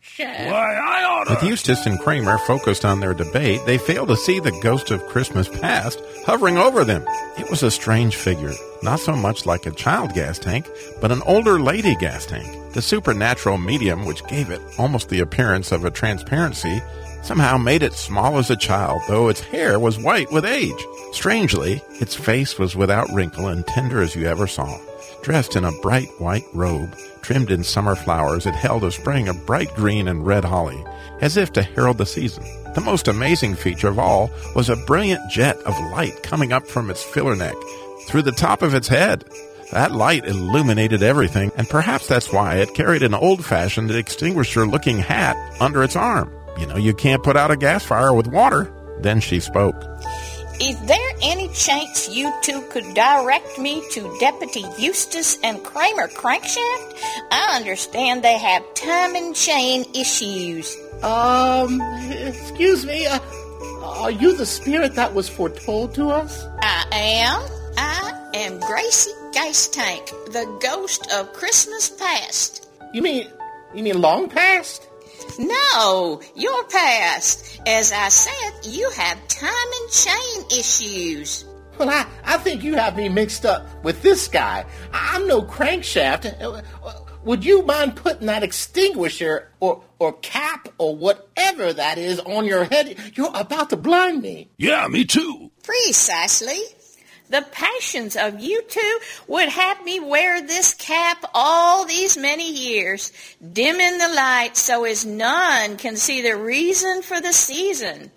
Shad. 0.00 0.50
Why, 0.50 0.74
I 0.74 1.04
oughta. 1.04 1.30
With 1.30 1.42
Eustace 1.42 1.86
and 1.86 1.98
Kramer 1.98 2.38
focused 2.38 2.84
on 2.84 3.00
their 3.00 3.14
debate, 3.14 3.60
they 3.66 3.78
failed 3.78 4.08
to 4.08 4.16
see 4.16 4.38
the 4.38 4.58
ghost 4.62 4.90
of 4.90 5.06
Christmas 5.06 5.48
past 5.48 6.00
hovering 6.24 6.58
over 6.58 6.84
them. 6.84 7.04
It 7.38 7.50
was 7.50 7.62
a 7.62 7.70
strange 7.70 8.16
figure, 8.16 8.52
not 8.82 9.00
so 9.00 9.16
much 9.16 9.46
like 9.46 9.66
a 9.66 9.70
child 9.70 10.14
gas 10.14 10.38
tank, 10.38 10.68
but 11.00 11.12
an 11.12 11.22
older 11.22 11.58
lady 11.60 11.94
gas 11.96 12.26
tank. 12.26 12.74
The 12.74 12.82
supernatural 12.82 13.58
medium, 13.58 14.04
which 14.04 14.26
gave 14.26 14.50
it 14.50 14.60
almost 14.78 15.08
the 15.08 15.20
appearance 15.20 15.72
of 15.72 15.84
a 15.84 15.90
transparency, 15.90 16.82
somehow 17.22 17.56
made 17.56 17.82
it 17.82 17.94
small 17.94 18.38
as 18.38 18.50
a 18.50 18.56
child, 18.56 19.02
though 19.08 19.28
its 19.28 19.40
hair 19.40 19.78
was 19.80 19.98
white 19.98 20.30
with 20.30 20.44
age. 20.44 20.84
Strangely, 21.12 21.82
its 22.00 22.14
face 22.14 22.58
was 22.58 22.76
without 22.76 23.10
wrinkle 23.12 23.48
and 23.48 23.66
tender 23.66 24.00
as 24.02 24.14
you 24.14 24.26
ever 24.26 24.46
saw. 24.46 24.78
Dressed 25.22 25.56
in 25.56 25.64
a 25.64 25.72
bright 25.72 26.08
white 26.18 26.44
robe, 26.54 26.96
trimmed 27.20 27.50
in 27.50 27.64
summer 27.64 27.96
flowers, 27.96 28.46
it 28.46 28.54
held 28.54 28.84
a 28.84 28.92
spring 28.92 29.28
of 29.28 29.44
bright 29.44 29.74
green 29.74 30.06
and 30.06 30.24
red 30.24 30.44
holly, 30.44 30.82
as 31.20 31.36
if 31.36 31.52
to 31.54 31.62
herald 31.62 31.98
the 31.98 32.06
season. 32.06 32.44
The 32.74 32.80
most 32.80 33.08
amazing 33.08 33.56
feature 33.56 33.88
of 33.88 33.98
all 33.98 34.30
was 34.54 34.68
a 34.68 34.76
brilliant 34.76 35.30
jet 35.30 35.56
of 35.58 35.78
light 35.90 36.22
coming 36.22 36.52
up 36.52 36.66
from 36.66 36.90
its 36.90 37.02
filler 37.02 37.34
neck, 37.34 37.56
through 38.06 38.22
the 38.22 38.32
top 38.32 38.62
of 38.62 38.74
its 38.74 38.86
head. 38.86 39.24
That 39.72 39.90
light 39.90 40.26
illuminated 40.26 41.02
everything, 41.02 41.50
and 41.56 41.68
perhaps 41.68 42.06
that's 42.06 42.32
why 42.32 42.56
it 42.56 42.74
carried 42.74 43.02
an 43.02 43.14
old-fashioned 43.14 43.90
extinguisher-looking 43.90 44.98
hat 44.98 45.36
under 45.60 45.82
its 45.82 45.96
arm. 45.96 46.32
You 46.56 46.66
know, 46.66 46.76
you 46.76 46.94
can't 46.94 47.24
put 47.24 47.36
out 47.36 47.50
a 47.50 47.56
gas 47.56 47.84
fire 47.84 48.14
with 48.14 48.28
water. 48.28 48.72
Then 49.00 49.20
she 49.20 49.40
spoke. 49.40 49.74
Is 50.60 50.80
there 50.86 51.12
any 51.22 51.48
chance 51.48 52.08
you 52.08 52.32
two 52.42 52.62
could 52.70 52.94
direct 52.94 53.58
me 53.58 53.82
to 53.90 54.16
Deputy 54.18 54.64
Eustace 54.78 55.38
and 55.42 55.62
Kramer 55.62 56.08
Crankshaft? 56.08 56.98
I 57.30 57.56
understand 57.56 58.22
they 58.22 58.38
have 58.38 58.62
time 58.74 59.14
and 59.16 59.36
chain 59.36 59.84
issues. 59.94 60.74
Um, 61.02 61.78
excuse 62.10 62.86
me, 62.86 63.06
uh, 63.06 63.18
are 63.82 64.10
you 64.10 64.34
the 64.34 64.46
spirit 64.46 64.94
that 64.94 65.12
was 65.12 65.28
foretold 65.28 65.94
to 65.96 66.08
us? 66.08 66.42
I 66.62 66.86
am. 66.90 67.42
I 67.76 68.30
am 68.34 68.58
Gracie 68.60 69.10
Geist 69.34 69.74
Tank, 69.74 70.06
the 70.32 70.46
ghost 70.62 71.12
of 71.12 71.34
Christmas 71.34 71.90
past. 71.90 72.66
You 72.94 73.02
mean, 73.02 73.28
you 73.74 73.82
mean 73.82 74.00
long 74.00 74.30
past? 74.30 74.88
No, 75.38 76.20
your 76.34 76.64
past. 76.64 77.60
As 77.66 77.92
I 77.92 78.08
said, 78.08 78.72
you 78.72 78.88
have 78.90 79.28
time 79.28 79.50
and 79.80 79.90
chain 79.90 80.58
issues. 80.58 81.44
Well, 81.78 81.90
I, 81.90 82.06
I 82.24 82.38
think 82.38 82.62
you 82.62 82.74
have 82.74 82.96
me 82.96 83.08
mixed 83.08 83.44
up 83.44 83.66
with 83.84 84.02
this 84.02 84.28
guy. 84.28 84.64
I'm 84.92 85.26
no 85.26 85.42
crankshaft. 85.42 86.40
Uh, 86.40 86.62
Would 87.24 87.44
you 87.44 87.62
mind 87.62 87.96
putting 87.96 88.28
that 88.28 88.42
extinguisher 88.42 89.50
or, 89.60 89.82
or 89.98 90.14
cap 90.20 90.68
or 90.78 90.96
whatever 90.96 91.72
that 91.72 91.98
is 91.98 92.18
on 92.20 92.46
your 92.46 92.64
head? 92.64 92.96
You're 93.14 93.30
about 93.34 93.70
to 93.70 93.76
blind 93.76 94.22
me. 94.22 94.48
Yeah, 94.56 94.86
me 94.88 95.04
too. 95.04 95.50
Precisely. 95.64 96.60
The 97.28 97.42
passions 97.50 98.16
of 98.16 98.40
you 98.40 98.62
two 98.62 98.98
would 99.26 99.48
have 99.48 99.84
me 99.84 99.98
wear 99.98 100.40
this 100.40 100.74
cap 100.74 101.24
all 101.34 101.84
these 101.84 102.16
many 102.16 102.52
years, 102.52 103.12
dimming 103.52 103.98
the 103.98 104.08
light 104.08 104.56
so 104.56 104.84
as 104.84 105.04
none 105.04 105.76
can 105.76 105.96
see 105.96 106.22
the 106.22 106.36
reason 106.36 107.02
for 107.02 107.20
the 107.20 107.32
season. 107.32 108.10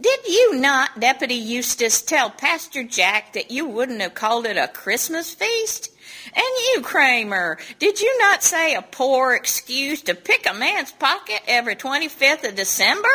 Did 0.00 0.26
you 0.26 0.56
not, 0.56 1.00
Deputy 1.00 1.34
Eustace, 1.34 2.02
tell 2.02 2.30
Pastor 2.30 2.84
Jack 2.84 3.32
that 3.32 3.50
you 3.50 3.66
wouldn't 3.66 4.00
have 4.00 4.14
called 4.14 4.46
it 4.46 4.56
a 4.56 4.68
Christmas 4.68 5.34
feast? 5.34 5.90
And 6.26 6.44
you, 6.74 6.82
Kramer, 6.82 7.58
did 7.78 8.00
you 8.00 8.18
not 8.18 8.42
say 8.42 8.74
a 8.74 8.82
poor 8.82 9.34
excuse 9.34 10.02
to 10.02 10.14
pick 10.14 10.48
a 10.48 10.54
man's 10.54 10.92
pocket 10.92 11.40
every 11.48 11.74
25th 11.74 12.48
of 12.48 12.54
December? 12.54 13.08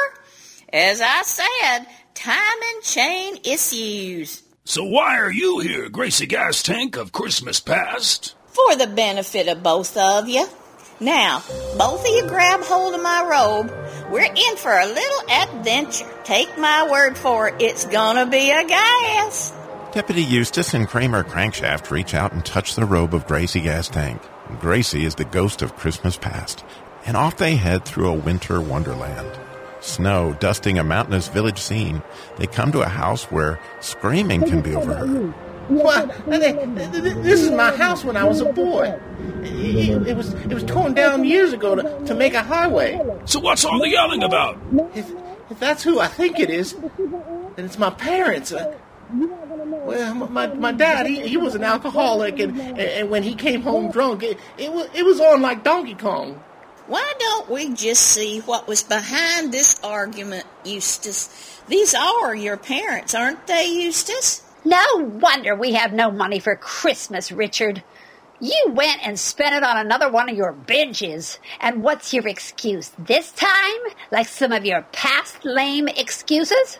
As 0.72 1.00
I 1.02 1.22
said, 1.22 1.86
time 2.16 2.60
and 2.74 2.84
chain 2.84 3.38
issues. 3.46 4.44
So 4.66 4.86
why 4.86 5.20
are 5.20 5.32
you 5.32 5.60
here, 5.60 5.90
Gracie 5.90 6.26
Gas 6.26 6.64
Tank 6.64 6.96
of 6.96 7.12
Christmas 7.12 7.60
past? 7.60 8.34
For 8.48 8.78
the 8.78 8.88
benefit 8.88 9.50
of 9.50 9.62
both 9.62 9.98
of 9.98 10.30
you. 10.30 10.48
Now, 11.02 11.44
both 11.78 12.00
of 12.00 12.08
you 12.08 12.26
grab 12.30 12.62
hold 12.62 12.96
of 12.96 13.04
my 13.04 13.28
robe. 13.30 13.74
We're 14.10 14.22
in 14.22 14.56
for 14.56 14.72
a 14.72 14.86
little 14.86 15.30
adventure. 15.30 16.10
Take 16.24 16.58
my 16.58 16.90
word 16.90 17.18
for 17.18 17.50
it, 17.50 17.56
it's 17.62 17.84
gonna 17.84 18.26
be 18.26 18.52
a 18.52 18.66
gas. 18.66 19.54
Deputy 19.92 20.24
Eustace 20.24 20.74
and 20.74 20.88
Kramer 20.88 21.26
Crankshaft 21.26 21.92
reach 21.92 22.14
out 22.14 22.32
and 22.32 22.46
touch 22.46 22.76
the 22.76 22.86
robe 22.86 23.14
of 23.14 23.28
Gracie 23.28 23.60
Gas 23.60 23.90
Tank. 23.90 24.22
Gracie 24.62 25.04
is 25.04 25.16
the 25.16 25.26
ghost 25.26 25.62
of 25.62 25.76
Christmas 25.76 26.16
past, 26.16 26.64
and 27.06 27.18
off 27.18 27.36
they 27.36 27.58
head 27.58 27.84
through 27.84 28.08
a 28.08 28.14
winter 28.14 28.62
wonderland. 28.62 29.30
Snow 29.84 30.34
dusting 30.40 30.80
a 30.80 30.84
mountainous 30.84 31.28
village 31.28 31.60
scene, 31.60 32.02
they 32.38 32.48
come 32.48 32.72
to 32.72 32.80
a 32.80 32.88
house 32.88 33.26
where 33.26 33.60
screaming 33.82 34.42
can 34.42 34.62
be 34.62 34.74
overheard. 34.74 35.34
Well, 35.70 36.08
this 36.28 37.42
is 37.42 37.52
my 37.52 37.76
house 37.76 38.06
when 38.06 38.16
I 38.16 38.24
was 38.24 38.40
a 38.40 38.46
boy. 38.46 38.98
It, 39.44 40.08
it 40.08 40.16
was 40.16 40.34
it 40.34 40.54
was 40.54 40.64
torn 40.64 40.94
down 40.94 41.26
years 41.26 41.52
ago 41.52 41.76
to, 41.76 42.06
to 42.06 42.16
make 42.16 42.34
a 42.34 42.42
highway. 42.42 42.98
So 43.26 43.42
what's 43.42 43.66
all 43.66 43.80
the 43.80 43.90
yelling 43.90 44.24
about? 44.24 44.58
If, 44.96 45.12
if 45.50 45.60
that's 45.60 45.84
who 45.84 46.00
I 46.00 46.08
think 46.08 46.40
it 46.40 46.50
is, 46.50 46.74
then 47.56 47.66
it's 47.66 47.78
my 47.78 47.90
parents. 47.90 48.54
Uh, 48.54 48.74
well, 49.12 50.16
my, 50.16 50.48
my 50.48 50.72
dad, 50.72 51.08
he, 51.08 51.28
he 51.28 51.36
was 51.36 51.56
an 51.56 51.64
alcoholic, 51.66 52.40
and, 52.40 52.58
and, 52.58 52.80
and 52.80 53.10
when 53.10 53.22
he 53.22 53.36
came 53.36 53.62
home 53.62 53.92
drunk, 53.92 54.24
it, 54.24 54.40
it, 54.58 54.72
was, 54.72 54.88
it 54.94 55.04
was 55.04 55.20
on 55.20 55.42
like 55.42 55.66
Donkey 55.66 55.96
Kong. 55.96 56.42
Why 56.88 57.14
don't 57.18 57.50
we 57.50 57.74
just 57.74 58.02
see 58.02 58.40
what 58.42 58.68
was 58.68 58.84
behind 58.84 59.54
this 59.54 59.80
argument, 59.84 60.46
Eustace? 60.66 61.62
These 61.68 61.96
are 61.96 62.36
your 62.36 62.58
parents, 62.58 63.16
aren't 63.16 63.48
they, 63.48 63.68
Eustace? 63.68 64.44
No 64.66 64.84
wonder 64.98 65.56
we 65.56 65.74
have 65.74 65.94
no 65.94 66.12
money 66.12 66.40
for 66.40 66.58
Christmas, 66.58 67.32
Richard. 67.32 67.84
You 68.42 68.66
went 68.72 69.06
and 69.08 69.18
spent 69.18 69.56
it 69.56 69.64
on 69.64 69.78
another 69.78 70.12
one 70.12 70.30
of 70.30 70.36
your 70.36 70.54
binges. 70.54 71.38
And 71.62 71.84
what's 71.84 72.14
your 72.14 72.28
excuse 72.28 72.92
this 73.00 73.32
time? 73.32 73.80
Like 74.12 74.28
some 74.28 74.52
of 74.52 74.66
your 74.66 74.82
past 74.92 75.46
lame 75.46 75.88
excuses? 75.88 76.80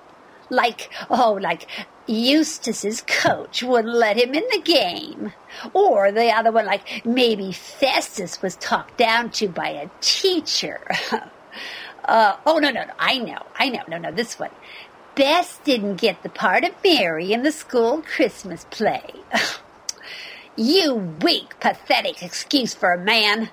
Like, 0.50 0.92
oh, 1.10 1.40
like 1.42 1.68
Eustace's 2.08 3.02
coach 3.02 3.64
wouldn't 3.64 3.94
let 3.94 4.18
him 4.18 4.34
in 4.34 4.44
the 4.52 4.62
game. 4.62 5.34
Or 5.74 6.12
the 6.12 6.30
other 6.32 6.52
one, 6.52 6.66
like 6.66 7.06
maybe 7.06 7.52
Festus 7.52 8.42
was 8.42 8.56
talked 8.58 8.98
down 8.98 9.32
to 9.32 9.48
by 9.48 9.70
a 9.70 9.90
teacher. 10.02 10.82
uh, 12.06 12.38
oh, 12.46 12.60
no, 12.60 12.70
no, 12.72 12.84
no, 12.84 12.94
I 13.00 13.20
know, 13.20 13.46
I 13.58 13.70
know, 13.70 13.84
no, 13.88 13.98
no, 13.98 14.12
this 14.12 14.38
one. 14.38 14.52
Bess 15.16 15.60
didn't 15.64 15.98
get 15.98 16.24
the 16.24 16.30
part 16.30 16.64
of 16.64 16.72
Mary 16.84 17.34
in 17.34 17.44
the 17.44 17.52
school 17.52 18.02
Christmas 18.02 18.66
play. 18.72 19.14
you 20.56 20.96
weak, 21.22 21.60
pathetic 21.60 22.24
excuse 22.24 22.74
for 22.74 22.92
a 22.94 23.00
man. 23.00 23.50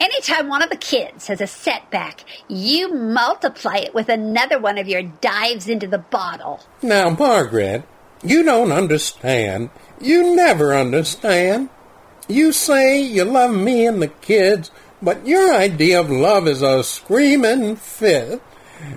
Anytime 0.00 0.48
one 0.48 0.62
of 0.62 0.70
the 0.70 0.76
kids 0.76 1.26
has 1.26 1.40
a 1.40 1.46
setback, 1.46 2.24
you 2.48 2.92
multiply 2.94 3.78
it 3.78 3.94
with 3.94 4.08
another 4.08 4.58
one 4.58 4.78
of 4.78 4.86
your 4.86 5.02
dives 5.02 5.68
into 5.68 5.88
the 5.88 5.98
bottle. 5.98 6.60
Now, 6.82 7.10
Margaret, 7.10 7.82
you 8.22 8.44
don't 8.44 8.70
understand. 8.70 9.70
You 10.00 10.36
never 10.36 10.74
understand. 10.74 11.68
You 12.28 12.52
say 12.52 13.00
you 13.00 13.24
love 13.24 13.54
me 13.54 13.86
and 13.86 14.00
the 14.00 14.08
kids, 14.08 14.70
but 15.02 15.26
your 15.26 15.52
idea 15.54 16.00
of 16.00 16.10
love 16.10 16.46
is 16.46 16.62
a 16.62 16.84
screaming 16.84 17.76
fit. 17.76 18.40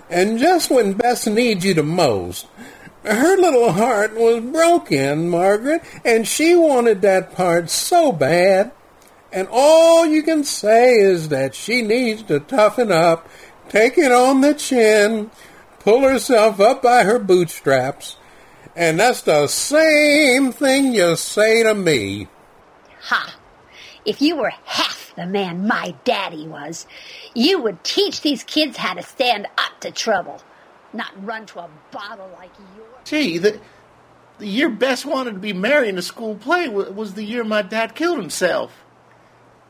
And 0.09 0.37
just 0.37 0.69
when 0.69 0.93
Bess 0.93 1.25
needs 1.25 1.65
you 1.65 1.73
the 1.73 1.83
most, 1.83 2.45
her 3.03 3.35
little 3.37 3.71
heart 3.71 4.15
was 4.15 4.41
broken, 4.41 5.29
Margaret, 5.29 5.81
and 6.05 6.27
she 6.27 6.55
wanted 6.55 7.01
that 7.01 7.33
part 7.33 7.71
so 7.71 8.11
bad. 8.11 8.71
And 9.33 9.47
all 9.49 10.05
you 10.05 10.23
can 10.23 10.43
say 10.43 10.95
is 10.95 11.29
that 11.29 11.55
she 11.55 11.81
needs 11.81 12.23
to 12.23 12.39
toughen 12.39 12.91
up, 12.91 13.27
take 13.69 13.97
it 13.97 14.11
on 14.11 14.41
the 14.41 14.53
chin, 14.53 15.31
pull 15.79 16.01
herself 16.01 16.59
up 16.59 16.81
by 16.81 17.03
her 17.03 17.17
bootstraps. 17.17 18.17
And 18.75 18.99
that's 18.99 19.21
the 19.21 19.47
same 19.47 20.51
thing 20.51 20.93
you 20.93 21.15
say 21.15 21.63
to 21.63 21.73
me. 21.73 22.27
Ha! 23.03 23.37
If 24.05 24.21
you 24.21 24.35
were 24.35 24.53
half 24.65 25.13
the 25.15 25.25
man 25.25 25.67
my 25.67 25.95
daddy 26.03 26.47
was, 26.47 26.87
you 27.33 27.61
would 27.61 27.83
teach 27.83 28.21
these 28.21 28.43
kids 28.43 28.77
how 28.77 28.93
to 28.93 29.03
stand 29.03 29.47
up 29.57 29.79
to 29.81 29.91
trouble, 29.91 30.41
not 30.93 31.11
run 31.23 31.45
to 31.47 31.59
a 31.59 31.69
bottle 31.91 32.29
like 32.37 32.51
yours. 32.75 32.89
Gee, 33.03 33.37
the, 33.37 33.59
the 34.39 34.47
year 34.47 34.69
Bess 34.69 35.05
wanted 35.05 35.33
to 35.33 35.39
be 35.39 35.53
married 35.53 35.89
in 35.89 35.97
a 35.97 36.01
school 36.01 36.35
play 36.35 36.67
was 36.67 37.13
the 37.13 37.23
year 37.23 37.43
my 37.43 37.61
dad 37.61 37.95
killed 37.95 38.17
himself. 38.19 38.80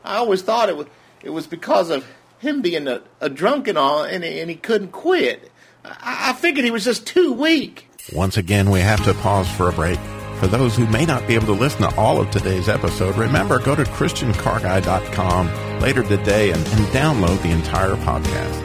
I 0.04 0.16
always 0.16 0.42
thought 0.42 0.68
it 0.68 0.76
was, 0.76 0.86
it 1.22 1.30
was 1.30 1.46
because 1.46 1.90
of 1.90 2.06
him 2.38 2.60
being 2.62 2.88
a, 2.88 3.02
a 3.20 3.28
drunk 3.28 3.68
and 3.68 3.78
all, 3.78 4.02
and, 4.02 4.24
and 4.24 4.50
he 4.50 4.56
couldn't 4.56 4.92
quit. 4.92 5.50
I, 5.84 6.30
I 6.30 6.32
figured 6.32 6.64
he 6.64 6.70
was 6.70 6.84
just 6.84 7.06
too 7.06 7.32
weak. 7.32 7.88
Once 8.12 8.36
again, 8.36 8.70
we 8.70 8.80
have 8.80 9.04
to 9.04 9.14
pause 9.14 9.48
for 9.50 9.68
a 9.68 9.72
break. 9.72 9.98
For 10.40 10.48
those 10.48 10.74
who 10.76 10.88
may 10.88 11.06
not 11.06 11.28
be 11.28 11.36
able 11.36 11.46
to 11.46 11.52
listen 11.52 11.82
to 11.82 11.96
all 11.96 12.20
of 12.20 12.30
today's 12.32 12.68
episode, 12.68 13.16
remember 13.16 13.60
go 13.60 13.76
to 13.76 13.84
ChristianCarGuy.com 13.84 15.80
later 15.80 16.02
today 16.02 16.50
and, 16.50 16.58
and 16.66 16.86
download 16.86 17.40
the 17.42 17.50
entire 17.50 17.94
podcast. 17.94 18.58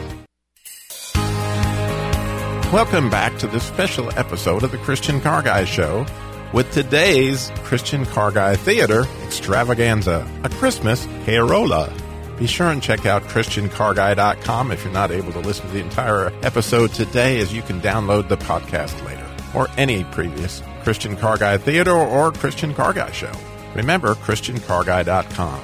Welcome 2.72 3.08
back 3.08 3.38
to 3.38 3.46
this 3.46 3.62
special 3.62 4.10
episode 4.18 4.64
of 4.64 4.72
the 4.72 4.78
Christian 4.78 5.20
Car 5.20 5.42
Guy 5.42 5.64
Show 5.64 6.04
with 6.52 6.70
today's 6.72 7.50
Christian 7.64 8.06
Car 8.06 8.30
Guy 8.30 8.56
Theater 8.56 9.04
Extravaganza, 9.24 10.26
a 10.44 10.48
Christmas 10.48 11.06
Carolla. 11.24 11.92
Be 12.38 12.46
sure 12.46 12.70
and 12.70 12.82
check 12.82 13.04
out 13.04 13.24
ChristianCarGuy.com 13.24 14.70
if 14.70 14.84
you're 14.84 14.92
not 14.92 15.10
able 15.10 15.32
to 15.32 15.40
listen 15.40 15.66
to 15.66 15.72
the 15.72 15.80
entire 15.80 16.32
episode 16.44 16.92
today, 16.92 17.40
as 17.40 17.52
you 17.52 17.62
can 17.62 17.80
download 17.80 18.28
the 18.28 18.36
podcast 18.36 19.04
later, 19.04 19.26
or 19.54 19.68
any 19.76 20.04
previous 20.04 20.62
Christian 20.84 21.16
Car 21.16 21.36
Guy 21.36 21.58
Theater 21.58 21.92
or 21.92 22.30
Christian 22.30 22.74
Car 22.74 22.92
Guy 22.92 23.10
show. 23.10 23.32
Remember, 23.74 24.14
ChristianCarGuy.com. 24.14 25.60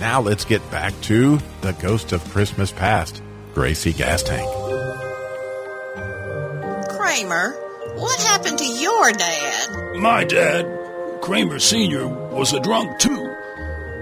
Now 0.00 0.22
let's 0.22 0.46
get 0.46 0.68
back 0.70 0.98
to 1.02 1.38
the 1.60 1.72
Ghost 1.72 2.12
of 2.12 2.24
Christmas 2.30 2.72
Past, 2.72 3.22
Gracie 3.54 3.92
Gas 3.92 4.22
Tank. 4.22 4.48
Kramer, 6.88 7.54
what 8.00 8.20
happened 8.22 8.58
to 8.58 8.64
your 8.64 9.12
dad? 9.12 9.96
My 9.96 10.24
dad, 10.24 11.20
Kramer 11.20 11.58
Sr., 11.58 12.08
was 12.08 12.52
a 12.52 12.60
drunk 12.60 12.98
too. 12.98 13.34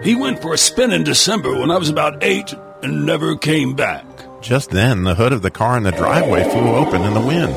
He 0.03 0.15
went 0.15 0.41
for 0.41 0.55
a 0.55 0.59
spin 0.59 0.93
in 0.93 1.03
December 1.03 1.53
when 1.59 1.71
I 1.71 1.79
was 1.79 1.89
about 1.89 2.23
eight 2.23 2.55
and 2.83 3.05
never 3.05 3.37
came 3.37 3.75
back. 3.75 4.07
Just 4.41 4.71
then, 4.71 5.03
the 5.03 5.17
hood 5.17 5.33
of 5.33 5.43
the 5.43 5.51
car 5.51 5.77
in 5.77 5.83
the 5.83 5.91
driveway 5.91 6.45
flew 6.45 6.77
open 6.77 7.03
in 7.03 7.15
the 7.15 7.21
wind, 7.21 7.57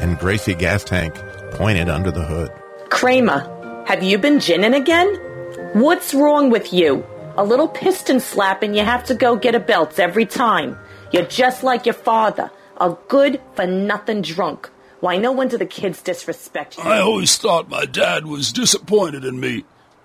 and 0.00 0.18
Gracie 0.18 0.54
Gas 0.54 0.84
Tank 0.84 1.14
pointed 1.52 1.90
under 1.90 2.10
the 2.10 2.24
hood. 2.24 2.50
Kramer, 2.88 3.84
have 3.86 4.02
you 4.02 4.16
been 4.16 4.40
ginning 4.40 4.72
again? 4.72 5.08
What's 5.74 6.14
wrong 6.14 6.48
with 6.48 6.72
you? 6.72 7.04
A 7.36 7.44
little 7.44 7.68
piston 7.68 8.20
slap 8.20 8.62
and 8.62 8.74
you 8.74 8.84
have 8.84 9.04
to 9.04 9.14
go 9.14 9.36
get 9.36 9.54
a 9.54 9.60
belt 9.60 9.98
every 9.98 10.24
time. 10.24 10.78
You're 11.12 11.26
just 11.26 11.62
like 11.62 11.84
your 11.84 11.94
father, 11.94 12.50
a 12.80 12.96
good 13.08 13.40
for 13.54 13.66
nothing 13.66 14.22
drunk. 14.22 14.70
Why, 15.02 15.16
no 15.16 15.32
one 15.32 15.38
wonder 15.38 15.58
the 15.58 15.66
kids 15.66 16.00
disrespect 16.00 16.78
you. 16.78 16.84
I 16.84 17.00
always 17.00 17.36
thought 17.36 17.68
my 17.68 17.86
dad 17.86 18.24
was 18.24 18.52
disappointed 18.52 19.24
in 19.24 19.40
me, 19.40 19.64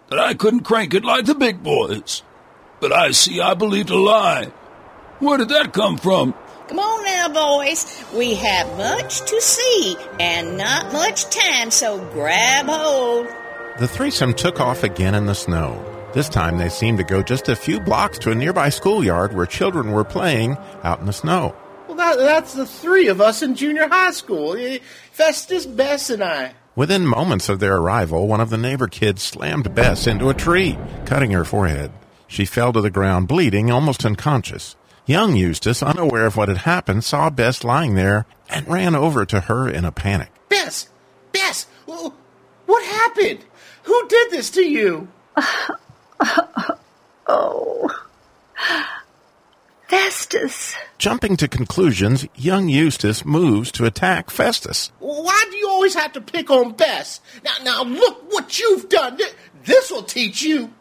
that 0.09 0.17
I 0.17 0.33
couldn't 0.33 0.61
crank 0.61 0.95
it 0.95 1.05
like 1.05 1.25
the 1.25 1.35
big 1.35 1.61
boys. 1.61 2.23
But 2.79 2.91
I 2.91 3.11
see 3.11 3.39
I 3.39 3.53
believed 3.53 3.91
a 3.91 3.95
lie. 3.95 4.45
Where 5.19 5.37
did 5.37 5.49
that 5.49 5.71
come 5.71 5.97
from? 5.97 6.33
Come 6.67 6.79
on 6.79 7.05
now, 7.05 7.29
boys. 7.29 8.03
We 8.11 8.33
have 8.33 8.75
much 8.75 9.21
to 9.29 9.39
see 9.39 9.95
and 10.19 10.57
not 10.57 10.91
much 10.91 11.25
time, 11.25 11.69
so 11.69 11.99
grab 12.13 12.65
hold. 12.65 13.27
The 13.77 13.87
threesome 13.87 14.33
took 14.33 14.59
off 14.59 14.81
again 14.81 15.13
in 15.13 15.27
the 15.27 15.35
snow. 15.35 16.09
This 16.15 16.27
time 16.27 16.57
they 16.57 16.69
seemed 16.69 16.97
to 16.97 17.03
go 17.03 17.21
just 17.21 17.49
a 17.49 17.55
few 17.55 17.79
blocks 17.79 18.17
to 18.17 18.31
a 18.31 18.35
nearby 18.35 18.69
schoolyard 18.69 19.35
where 19.35 19.45
children 19.45 19.91
were 19.91 20.03
playing 20.03 20.57
out 20.81 20.99
in 20.99 21.05
the 21.05 21.13
snow. 21.13 21.55
Well, 21.97 22.15
that, 22.15 22.23
that's 22.23 22.53
the 22.53 22.67
three 22.67 23.07
of 23.07 23.19
us 23.19 23.41
in 23.41 23.55
junior 23.55 23.87
high 23.87 24.11
school 24.11 24.55
Eh, 24.55 24.77
Festus, 25.11 25.65
Bess, 25.65 26.11
and 26.11 26.23
I. 26.23 26.53
Within 26.75 27.07
moments 27.07 27.49
of 27.49 27.59
their 27.59 27.77
arrival, 27.77 28.27
one 28.27 28.39
of 28.39 28.51
the 28.51 28.57
neighbor 28.57 28.87
kids 28.87 29.23
slammed 29.23 29.73
Bess 29.73 30.05
into 30.05 30.29
a 30.29 30.35
tree, 30.35 30.77
cutting 31.07 31.31
her 31.31 31.43
forehead. 31.43 31.91
She 32.27 32.45
fell 32.45 32.71
to 32.73 32.81
the 32.81 32.91
ground, 32.91 33.27
bleeding, 33.27 33.71
almost 33.71 34.05
unconscious. 34.05 34.75
Young 35.07 35.35
Eustace, 35.35 35.81
unaware 35.81 36.27
of 36.27 36.37
what 36.37 36.49
had 36.49 36.59
happened, 36.59 37.03
saw 37.03 37.31
Bess 37.31 37.63
lying 37.63 37.95
there 37.95 38.27
and 38.47 38.67
ran 38.67 38.93
over 38.93 39.25
to 39.25 39.41
her 39.41 39.67
in 39.67 39.83
a 39.83 39.91
panic. 39.91 40.29
Bess! 40.49 40.89
Bess! 41.31 41.65
What 41.85 42.85
happened? 42.85 43.43
Who 43.83 44.07
did 44.07 44.31
this 44.31 44.51
to 44.51 44.61
you? 44.61 45.07
Oh. 47.29 47.89
Festus. 49.87 50.75
Jumping 50.97 51.37
to 51.37 51.47
conclusions, 51.47 52.27
young 52.35 52.67
Eustace 52.67 53.23
moves 53.23 53.71
to 53.71 53.85
attack 53.85 54.29
Festus. 54.29 54.91
Why 54.99 55.45
do 55.49 55.55
you 55.55 55.69
always 55.69 55.95
have 55.95 56.11
to 56.13 56.21
pick 56.21 56.49
on 56.49 56.73
Bess? 56.73 57.21
Now, 57.43 57.53
now 57.63 57.83
look 57.83 58.31
what 58.31 58.59
you've 58.59 58.89
done. 58.89 59.17
This 59.63 59.89
will 59.89 60.03
teach 60.03 60.41
you. 60.41 60.73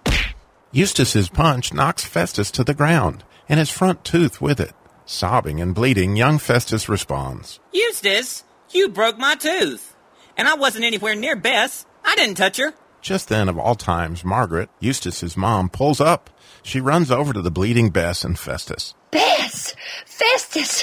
Eustace's 0.73 1.29
punch 1.29 1.73
knocks 1.73 2.05
Festus 2.05 2.51
to 2.53 2.65
the 2.65 2.75
ground, 2.75 3.25
and 3.49 3.61
his 3.61 3.71
front 3.71 4.05
tooth 4.05 4.41
with 4.41 4.61
it. 4.61 4.73
Sobbing 5.05 5.61
and 5.61 5.75
bleeding, 5.75 6.17
young 6.17 6.39
Festus 6.39 6.89
responds. 6.89 7.61
Eustace, 7.73 8.43
you 8.71 8.89
broke 8.89 9.19
my 9.19 9.37
tooth. 9.37 9.95
And 10.37 10.49
I 10.49 10.55
wasn't 10.55 10.85
anywhere 10.85 11.15
near 11.15 11.37
Bess. 11.37 11.87
I 12.05 12.17
didn't 12.17 12.37
touch 12.37 12.57
her. 12.57 12.75
Just 13.01 13.29
then, 13.29 13.49
of 13.49 13.57
all 13.57 13.77
times, 13.77 14.25
Margaret, 14.25 14.69
Eustace's 14.81 15.37
mom, 15.37 15.69
pulls 15.69 16.01
up. 16.01 16.29
She 16.67 16.81
runs 16.81 17.13
over 17.13 17.33
to 17.33 17.41
the 17.41 17.53
bleeding 17.53 17.91
Bess 17.91 18.25
and 18.25 18.37
Festus. 18.37 18.93
Bess! 19.13 19.77
Festus! 20.05 20.83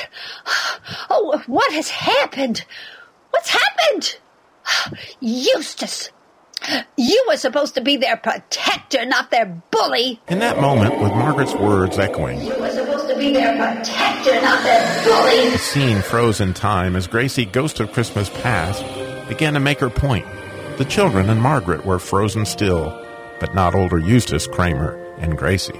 Oh, 1.10 1.44
what 1.46 1.74
has 1.74 1.90
happened? 1.90 2.64
What's 3.32 3.50
happened? 3.50 4.18
Eustace! 5.20 6.10
You 6.96 7.26
were 7.28 7.36
supposed 7.36 7.76
to 7.76 7.82
be 7.82 7.98
their 7.98 8.16
protector, 8.16 9.06
not 9.06 9.30
their 9.30 9.62
bully. 9.72 10.22
In 10.30 10.40
that 10.40 10.62
moment, 10.62 11.02
with 11.02 11.12
Margaret's 11.12 11.54
words 11.54 12.00
echoing, 12.00 12.40
You 12.40 12.58
were 12.58 12.72
supposed 12.72 13.10
to 13.10 13.18
be 13.18 13.34
their 13.34 13.58
protector, 13.58 14.42
not 14.42 14.64
their 14.64 15.04
bully. 15.04 15.50
the 15.50 15.58
scene 15.58 16.02
froze 16.02 16.40
in 16.40 16.54
time 16.54 16.96
as 16.96 17.08
Gracie, 17.08 17.44
Ghost 17.44 17.82
of 17.82 17.92
Christmas 17.92 18.30
Past, 18.30 18.86
began 19.28 19.54
to 19.54 19.60
make 19.60 19.80
her 19.80 19.90
point. 19.90 20.26
The 20.78 20.86
children 20.86 21.30
and 21.30 21.42
Margaret 21.42 21.86
were 21.86 22.00
frozen 22.00 22.46
still, 22.46 22.98
but 23.42 23.54
not 23.54 23.76
older 23.76 24.00
Eustace, 24.00 24.48
Kramer, 24.48 24.98
and 25.24 25.38
Gracie. 25.38 25.74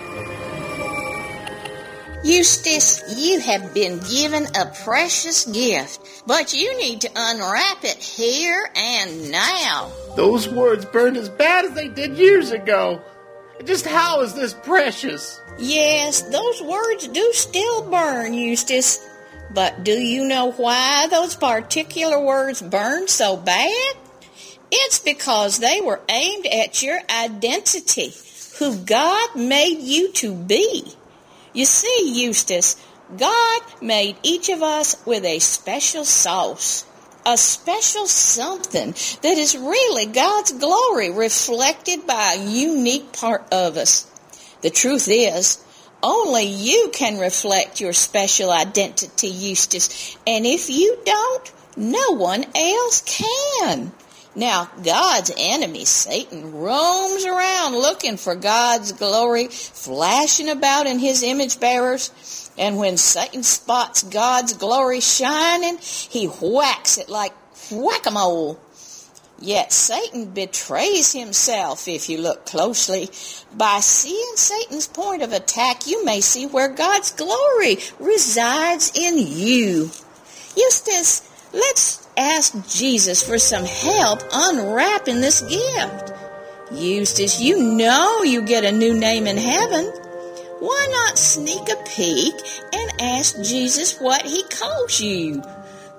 Eustace, 2.24 3.04
you 3.18 3.42
have 3.42 3.74
been 3.74 4.00
given 4.10 4.46
a 4.56 4.66
precious 4.86 5.44
gift, 5.46 6.24
but 6.26 6.54
you 6.54 6.78
need 6.78 7.02
to 7.02 7.10
unwrap 7.14 7.84
it 7.84 7.98
here 7.98 8.72
and 8.76 9.30
now. 9.30 9.92
Those 10.16 10.48
words 10.48 10.86
burned 10.86 11.18
as 11.18 11.28
bad 11.28 11.66
as 11.66 11.74
they 11.74 11.90
did 11.90 12.18
years 12.18 12.52
ago. 12.52 13.02
Just 13.66 13.86
how 13.86 14.22
is 14.22 14.34
this 14.34 14.54
precious? 14.54 15.40
Yes, 15.60 16.22
those 16.22 16.62
words 16.62 17.10
do 17.10 17.34
still 17.34 17.90
burn, 17.90 18.34
Eustace. 18.34 19.06
But 19.54 19.84
do 19.84 19.92
you 19.92 20.26
know 20.26 20.52
why 20.52 21.08
those 21.12 21.36
particular 21.36 22.20
words 22.24 22.62
burn 22.62 23.08
so 23.10 23.36
bad? 23.36 23.96
It's 24.72 25.00
because 25.00 25.60
they 25.60 25.82
were 25.82 26.02
aimed 26.10 26.48
at 26.48 26.82
your 26.82 27.00
identity, 27.10 28.12
who 28.60 28.78
God 28.78 29.36
made 29.36 29.80
you 29.80 30.12
to 30.14 30.34
be. 30.36 30.94
You 31.54 31.66
see, 31.66 32.24
Eustace, 32.24 32.76
God 33.18 33.62
made 33.82 34.18
each 34.24 34.50
of 34.50 34.64
us 34.64 34.96
with 35.06 35.26
a 35.26 35.40
special 35.40 36.06
sauce, 36.06 36.86
a 37.26 37.38
special 37.38 38.08
something 38.08 38.92
that 39.22 39.38
is 39.38 39.58
really 39.58 40.06
God's 40.06 40.52
glory 40.54 41.12
reflected 41.12 42.08
by 42.08 42.34
a 42.34 42.50
unique 42.50 43.14
part 43.14 43.46
of 43.52 43.78
us. 43.78 44.10
The 44.62 44.70
truth 44.70 45.08
is, 45.10 45.64
only 46.02 46.44
you 46.44 46.90
can 46.94 47.20
reflect 47.20 47.80
your 47.80 47.94
special 47.94 48.52
identity, 48.52 49.28
Eustace, 49.28 50.18
and 50.26 50.46
if 50.46 50.70
you 50.70 50.98
don't, 51.06 51.52
no 51.78 52.12
one 52.16 52.46
else 52.56 53.02
can. 53.02 53.92
Now, 54.36 54.72
God's 54.84 55.32
enemy, 55.38 55.86
Satan, 55.86 56.54
roams 56.54 57.26
around 57.26 57.74
looking 57.74 58.18
for 58.18 58.36
God's 58.36 58.92
glory, 58.92 59.48
flashing 59.48 60.50
about 60.50 60.88
in 60.88 60.98
his 60.98 61.22
image 61.22 61.60
bearers. 61.60 62.52
And 62.58 62.78
when 62.78 62.98
Satan 62.98 63.44
spots 63.44 64.02
God's 64.04 64.54
glory 64.54 65.02
shining, 65.02 65.78
he 65.80 66.26
whacks 66.26 66.98
it 66.98 67.10
like 67.10 67.34
whack-a-mole. 67.72 68.60
Yet 69.40 69.74
Satan 69.74 70.28
betrays 70.28 71.12
himself 71.12 71.88
if 71.88 72.08
you 72.10 72.18
look 72.20 72.46
closely. 72.46 73.10
By 73.54 73.82
seeing 73.82 74.36
Satan's 74.36 74.88
point 74.88 75.22
of 75.22 75.34
attack, 75.34 75.86
you 75.86 76.06
may 76.06 76.22
see 76.22 76.48
where 76.48 76.70
God's 76.70 77.12
glory 77.12 77.78
resides 78.00 78.94
in 78.96 79.18
you. 79.18 79.92
Eustace, 80.56 81.30
let's 81.54 82.08
ask 82.18 82.54
Jesus 82.68 83.24
for 83.24 83.40
some 83.40 83.66
help 83.66 84.22
unwrapping 84.32 85.22
this 85.22 85.42
gift. 85.42 86.14
Eustace, 86.72 87.40
you 87.40 87.62
know 87.76 88.24
you 88.24 88.42
get 88.42 88.66
a 88.66 88.72
new 88.72 88.98
name 88.98 89.28
in 89.28 89.38
heaven. 89.38 89.86
Why 90.60 90.88
not 90.92 91.18
sneak 91.18 91.70
a 91.70 91.76
peek 91.84 92.34
and 92.74 93.02
ask 93.02 93.36
Jesus 93.44 94.00
what 94.00 94.24
he 94.24 94.44
calls 94.44 95.00
you? 95.00 95.42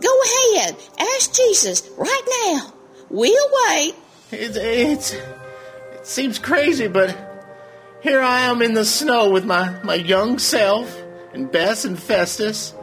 Go 0.01 0.21
ahead, 0.55 0.77
ask 0.99 1.35
Jesus 1.35 1.89
right 1.97 2.23
now. 2.47 2.73
We'll 3.11 3.49
wait. 3.69 3.95
It's, 4.33 4.57
it's, 4.57 5.13
it 5.13 6.07
seems 6.07 6.39
crazy, 6.39 6.89
but 6.89 7.17
here 8.03 8.21
I 8.21 8.41
am 8.41 8.63
in 8.63 8.75
the 8.75 8.85
snow 8.85 9.31
with 9.31 9.45
my, 9.45 9.81
my 9.83 9.95
young 9.95 10.39
self 10.39 10.95
and 11.33 11.51
Bess 11.51 11.85
and 11.85 11.99
Festus. 11.99 12.75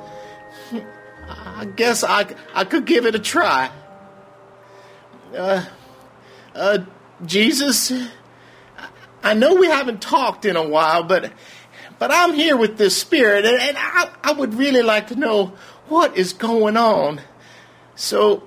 I 1.62 1.66
guess 1.66 2.04
I, 2.04 2.26
I 2.56 2.66
could 2.66 2.86
give 2.86 3.06
it 3.06 3.14
a 3.14 3.20
try. 3.20 3.70
Uh, 5.38 5.64
Uh, 6.54 6.80
Jesus, 7.26 7.94
I 9.24 9.34
know 9.34 9.56
we 9.56 9.68
haven't 9.68 10.02
talked 10.02 10.44
in 10.44 10.58
a 10.58 10.68
while, 10.68 11.04
but 11.04 11.32
but 11.98 12.12
I'm 12.12 12.34
here 12.34 12.58
with 12.58 12.78
this 12.78 13.00
spirit, 13.00 13.46
and, 13.46 13.58
and 13.62 13.78
I, 13.78 14.10
I 14.22 14.32
would 14.34 14.56
really 14.56 14.82
like 14.82 15.08
to 15.08 15.16
know 15.16 15.54
what 15.88 16.18
is 16.18 16.34
going 16.34 16.76
on. 16.76 17.22
So, 17.96 18.44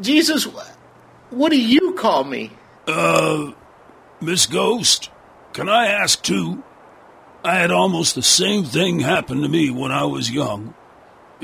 Jesus, 0.00 0.48
what 1.30 1.52
do 1.52 1.60
you 1.60 1.92
call 1.92 2.24
me? 2.24 2.50
Uh, 2.88 3.52
Miss 4.20 4.46
Ghost, 4.46 5.10
can 5.52 5.68
I 5.68 5.86
ask 5.86 6.20
too? 6.22 6.64
I 7.44 7.54
had 7.54 7.70
almost 7.70 8.16
the 8.16 8.22
same 8.22 8.64
thing 8.64 8.98
happen 9.00 9.42
to 9.42 9.48
me 9.48 9.70
when 9.70 9.92
I 9.92 10.06
was 10.06 10.30
young. 10.30 10.74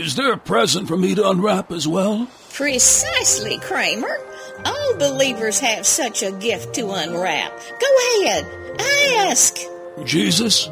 Is 0.01 0.15
there 0.15 0.33
a 0.33 0.39
present 0.39 0.89
for 0.89 0.97
me 0.97 1.15
to 1.15 1.29
unwrap 1.29 1.71
as 1.71 1.87
well? 1.87 2.27
Precisely, 2.55 3.59
Kramer. 3.59 4.19
All 4.65 4.97
believers 4.97 5.61
have 5.61 5.85
such 5.87 6.23
a 6.23 6.33
gift 6.33 6.75
to 6.77 6.91
unwrap. 6.91 7.53
Go 7.79 8.23
ahead, 8.23 8.47
ask. 9.29 9.59
Jesus, 10.05 10.71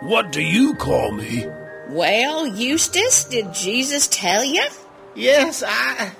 what 0.00 0.32
do 0.32 0.40
you 0.40 0.74
call 0.76 1.12
me? 1.12 1.46
Well, 1.90 2.46
Eustace, 2.46 3.24
did 3.24 3.52
Jesus 3.52 4.08
tell 4.08 4.42
you? 4.42 4.64
Yes, 5.14 5.62
I, 5.62 6.12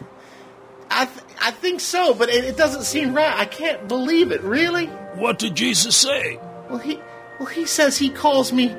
I, 0.90 1.06
th- 1.06 1.24
I 1.40 1.52
think 1.52 1.80
so, 1.80 2.12
but 2.12 2.28
it, 2.28 2.44
it 2.44 2.58
doesn't 2.58 2.82
seem 2.82 3.14
right. 3.14 3.34
I 3.34 3.46
can't 3.46 3.88
believe 3.88 4.30
it. 4.30 4.42
Really? 4.42 4.88
What 5.14 5.38
did 5.38 5.54
Jesus 5.54 5.96
say? 5.96 6.38
Well, 6.68 6.80
he, 6.80 7.00
well, 7.38 7.48
he 7.48 7.64
says 7.64 7.96
he 7.96 8.10
calls 8.10 8.52
me 8.52 8.76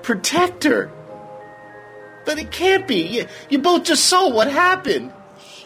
protector. 0.00 0.90
But 2.28 2.38
it 2.38 2.50
can't 2.50 2.86
be. 2.86 3.06
You, 3.06 3.26
you 3.48 3.58
both 3.58 3.84
just 3.84 4.04
saw 4.04 4.28
what 4.28 4.50
happened. 4.50 5.14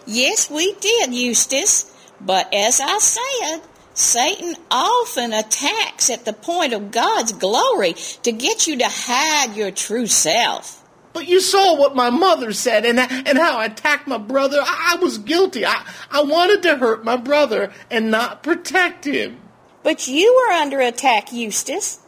Yes, 0.06 0.48
we 0.48 0.72
did, 0.74 1.12
Eustace. 1.12 1.92
But 2.20 2.54
as 2.54 2.80
I 2.80 2.98
said, 2.98 3.62
Satan 3.94 4.54
often 4.70 5.32
attacks 5.32 6.08
at 6.08 6.24
the 6.24 6.32
point 6.32 6.72
of 6.72 6.92
God's 6.92 7.32
glory 7.32 7.94
to 8.22 8.30
get 8.30 8.68
you 8.68 8.78
to 8.78 8.86
hide 8.88 9.56
your 9.56 9.72
true 9.72 10.06
self. 10.06 10.84
But 11.12 11.26
you 11.26 11.40
saw 11.40 11.76
what 11.76 11.96
my 11.96 12.10
mother 12.10 12.52
said 12.52 12.86
and, 12.86 13.00
and 13.00 13.36
how 13.36 13.58
I 13.58 13.64
attacked 13.64 14.06
my 14.06 14.18
brother. 14.18 14.60
I, 14.62 14.94
I 14.94 15.02
was 15.02 15.18
guilty. 15.18 15.66
I, 15.66 15.84
I 16.12 16.22
wanted 16.22 16.62
to 16.62 16.76
hurt 16.76 17.04
my 17.04 17.16
brother 17.16 17.72
and 17.90 18.12
not 18.12 18.44
protect 18.44 19.04
him. 19.04 19.40
But 19.82 20.06
you 20.06 20.32
were 20.46 20.54
under 20.54 20.78
attack, 20.80 21.32
Eustace. 21.32 21.98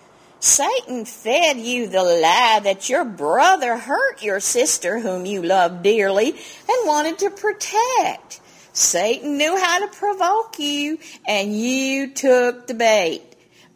Satan 0.45 1.07
fed 1.07 1.57
you 1.57 1.89
the 1.89 2.03
lie 2.03 2.61
that 2.65 2.91
your 2.91 3.07
brother 3.07 3.79
hurt 3.79 4.23
your 4.23 4.41
sister, 4.41 5.01
whom 5.01 5.25
you 5.25 5.43
loved 5.43 5.83
dearly, 5.83 6.33
and 6.33 6.87
wanted 6.87 7.19
to 7.21 7.31
protect. 7.31 8.43
Satan 8.75 9.39
knew 9.39 9.57
how 9.57 9.79
to 9.79 9.97
provoke 9.97 10.59
you, 10.59 10.99
and 11.27 11.59
you 11.59 12.13
took 12.13 12.67
the 12.67 12.75
bait. 12.75 13.23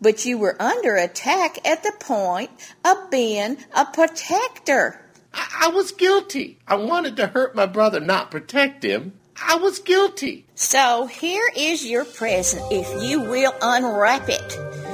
But 0.02 0.26
you 0.26 0.37
were 0.37 0.61
under 0.61 0.94
attack 0.96 1.66
at 1.66 1.83
the 1.83 1.92
point 2.00 2.50
of 2.85 3.11
being 3.11 3.57
a 3.74 3.87
protector. 3.87 5.00
I, 5.33 5.68
I 5.68 5.68
was 5.68 5.92
guilty. 5.92 6.59
I 6.68 6.74
wanted 6.74 7.16
to 7.16 7.28
hurt 7.28 7.57
my 7.57 7.64
brother, 7.64 7.98
not 7.98 8.31
protect 8.31 8.83
him. 8.83 9.14
I 9.42 9.57
was 9.57 9.78
guilty. 9.78 10.44
So 10.54 11.07
here 11.07 11.50
is 11.57 11.87
your 11.87 12.04
present 12.04 12.62
if 12.70 13.02
you 13.02 13.20
will 13.20 13.54
unwrap 13.62 14.28
it. 14.28 14.88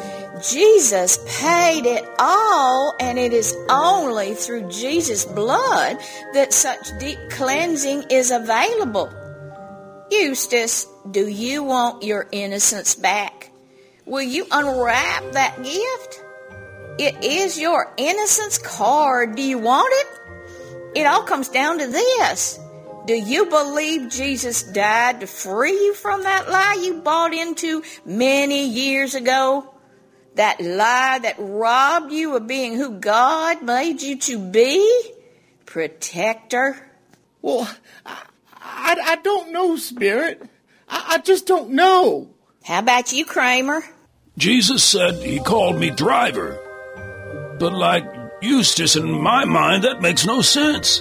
Jesus 0.51 1.19
paid 1.41 1.87
it 1.87 2.05
all, 2.19 2.95
and 3.01 3.19
it 3.19 3.33
is 3.33 3.57
only 3.71 4.35
through 4.35 4.69
Jesus' 4.69 5.25
blood 5.25 5.99
that 6.35 6.53
such 6.53 6.87
deep 6.99 7.19
cleansing 7.31 8.05
is 8.11 8.31
available. 8.31 9.13
Eustace, 10.11 10.87
do 11.11 11.27
you 11.27 11.63
want 11.63 12.03
your 12.03 12.29
innocence 12.31 12.95
back? 12.95 13.51
Will 14.05 14.23
you 14.23 14.47
unwrap 14.51 15.33
that 15.33 15.57
gift? 15.63 16.25
It 16.99 17.25
is 17.25 17.59
your 17.59 17.93
innocence 17.97 18.59
card. 18.59 19.37
Do 19.37 19.43
you 19.43 19.59
want 19.59 19.93
it? 19.93 21.01
It 21.01 21.07
all 21.07 21.23
comes 21.23 21.49
down 21.49 21.79
to 21.79 21.87
this. 21.87 22.61
Do 23.07 23.15
you 23.15 23.47
believe 23.47 24.11
Jesus 24.11 24.63
died 24.63 25.21
to 25.21 25.27
free 25.27 25.73
you 25.73 25.95
from 25.95 26.23
that 26.23 26.49
lie 26.49 26.81
you 26.83 27.01
bought 27.01 27.35
into 27.35 27.83
many 28.05 28.69
years 28.69 29.15
ago? 29.15 29.74
That 30.35 30.61
lie 30.61 31.21
that 31.23 31.37
robbed 31.39 32.13
you 32.13 32.37
of 32.37 32.47
being 32.47 32.75
who 32.75 32.99
God 32.99 33.63
made 33.63 34.03
you 34.03 34.19
to 34.19 34.39
be? 34.39 35.13
Protector? 35.65 36.77
Well, 37.41 37.71
I, 38.05 38.23
I, 38.57 38.97
I 39.05 39.17
don't 39.17 39.53
know, 39.53 39.77
Spirit. 39.77 40.43
I, 40.89 41.15
I 41.15 41.19
just 41.19 41.47
don't 41.47 41.71
know. 41.71 42.31
How 42.65 42.81
about 42.81 43.13
you, 43.13 43.25
Kramer? 43.25 43.85
Jesus 44.37 44.83
said 44.83 45.15
he 45.23 45.39
called 45.39 45.79
me 45.79 45.91
driver. 45.91 46.59
But 47.61 47.73
like 47.73 48.05
Eustace, 48.43 48.97
in 48.97 49.11
my 49.23 49.45
mind, 49.45 49.85
that 49.85 50.03
makes 50.03 50.27
no 50.27 50.43
sense. 50.43 51.01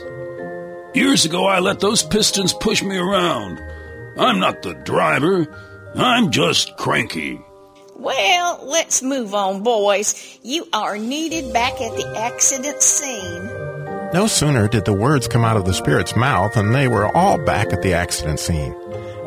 Years 0.93 1.25
ago, 1.25 1.47
I 1.47 1.59
let 1.59 1.79
those 1.79 2.03
pistons 2.03 2.53
push 2.53 2.83
me 2.83 2.97
around. 2.97 3.59
I'm 4.17 4.39
not 4.39 4.61
the 4.61 4.73
driver. 4.73 5.47
I'm 5.95 6.29
just 6.29 6.77
cranky. 6.77 7.39
Well, 7.95 8.59
let's 8.65 9.01
move 9.01 9.33
on, 9.33 9.63
boys. 9.63 10.39
You 10.43 10.67
are 10.73 10.97
needed 10.97 11.53
back 11.53 11.73
at 11.73 11.95
the 11.95 12.13
accident 12.17 12.81
scene. 12.81 13.45
No 14.13 14.27
sooner 14.27 14.67
did 14.67 14.85
the 14.85 14.93
words 14.93 15.27
come 15.27 15.43
out 15.45 15.57
of 15.57 15.65
the 15.65 15.73
spirit's 15.73 16.15
mouth 16.15 16.53
than 16.53 16.71
they 16.71 16.87
were 16.87 17.15
all 17.15 17.37
back 17.37 17.71
at 17.73 17.81
the 17.81 17.93
accident 17.93 18.39
scene. 18.39 18.75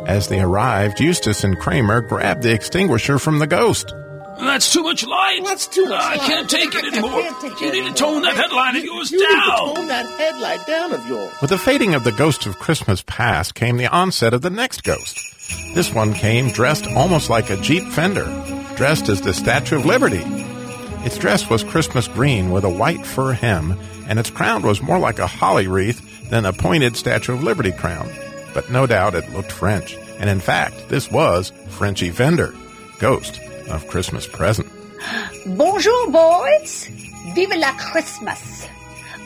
As 0.06 0.28
they 0.28 0.40
arrived, 0.40 1.00
Eustace 1.00 1.42
and 1.42 1.58
Kramer 1.58 2.00
grabbed 2.00 2.42
the 2.42 2.52
extinguisher 2.52 3.18
from 3.18 3.38
the 3.40 3.46
ghost. 3.46 3.92
That's 4.38 4.70
too 4.72 4.82
much 4.82 5.04
light. 5.06 5.40
That's 5.44 5.66
too 5.66 5.86
much 5.86 5.98
I 6.00 6.16
light. 6.16 6.20
can't 6.20 6.50
take 6.50 6.74
it 6.74 6.84
anymore. 6.84 7.22
take 7.40 7.58
you 7.60 7.68
it 7.68 7.72
need 7.72 7.86
to 7.88 7.94
tone 7.94 8.22
that 8.22 8.36
headline 8.36 8.76
of 8.76 8.84
yours 8.84 9.10
you 9.10 9.18
down. 9.18 9.30
Need 9.32 9.40
to 9.40 9.74
tone 9.74 9.88
that 9.88 10.06
headlight 10.18 10.66
down 10.66 10.92
of 10.92 11.06
yours. 11.08 11.32
With 11.40 11.50
the 11.50 11.58
fading 11.58 11.94
of 11.94 12.04
the 12.04 12.12
ghost 12.12 12.44
of 12.46 12.58
Christmas 12.58 13.02
past 13.06 13.54
came 13.54 13.78
the 13.78 13.86
onset 13.86 14.34
of 14.34 14.42
the 14.42 14.50
next 14.50 14.82
ghost. 14.84 15.18
This 15.74 15.92
one 15.92 16.12
came 16.12 16.50
dressed 16.50 16.86
almost 16.88 17.30
like 17.30 17.48
a 17.50 17.56
Jeep 17.56 17.84
fender, 17.92 18.24
dressed 18.76 19.08
as 19.08 19.22
the 19.22 19.32
Statue 19.32 19.76
of 19.76 19.86
Liberty. 19.86 20.22
Its 21.04 21.16
dress 21.16 21.48
was 21.48 21.64
Christmas 21.64 22.08
green 22.08 22.50
with 22.50 22.62
a 22.62 22.68
white 22.68 23.06
fur 23.06 23.32
hem, 23.32 23.78
and 24.06 24.18
its 24.18 24.30
crown 24.30 24.62
was 24.62 24.82
more 24.82 24.98
like 24.98 25.18
a 25.18 25.26
holly 25.26 25.66
wreath 25.66 26.28
than 26.28 26.44
a 26.44 26.52
pointed 26.52 26.94
Statue 26.94 27.32
of 27.32 27.42
Liberty 27.42 27.72
crown. 27.72 28.10
But 28.52 28.70
no 28.70 28.86
doubt 28.86 29.14
it 29.14 29.32
looked 29.32 29.50
French, 29.50 29.96
and 30.18 30.28
in 30.28 30.40
fact, 30.40 30.88
this 30.88 31.10
was 31.10 31.52
Frenchy 31.68 32.10
Fender, 32.10 32.54
ghost 32.98 33.40
of 33.68 33.88
Christmas 33.88 34.26
present. 34.26 34.68
Bonjour, 35.46 36.10
boys. 36.10 36.90
Vive 37.34 37.56
la 37.56 37.72
Christmas. 37.78 38.66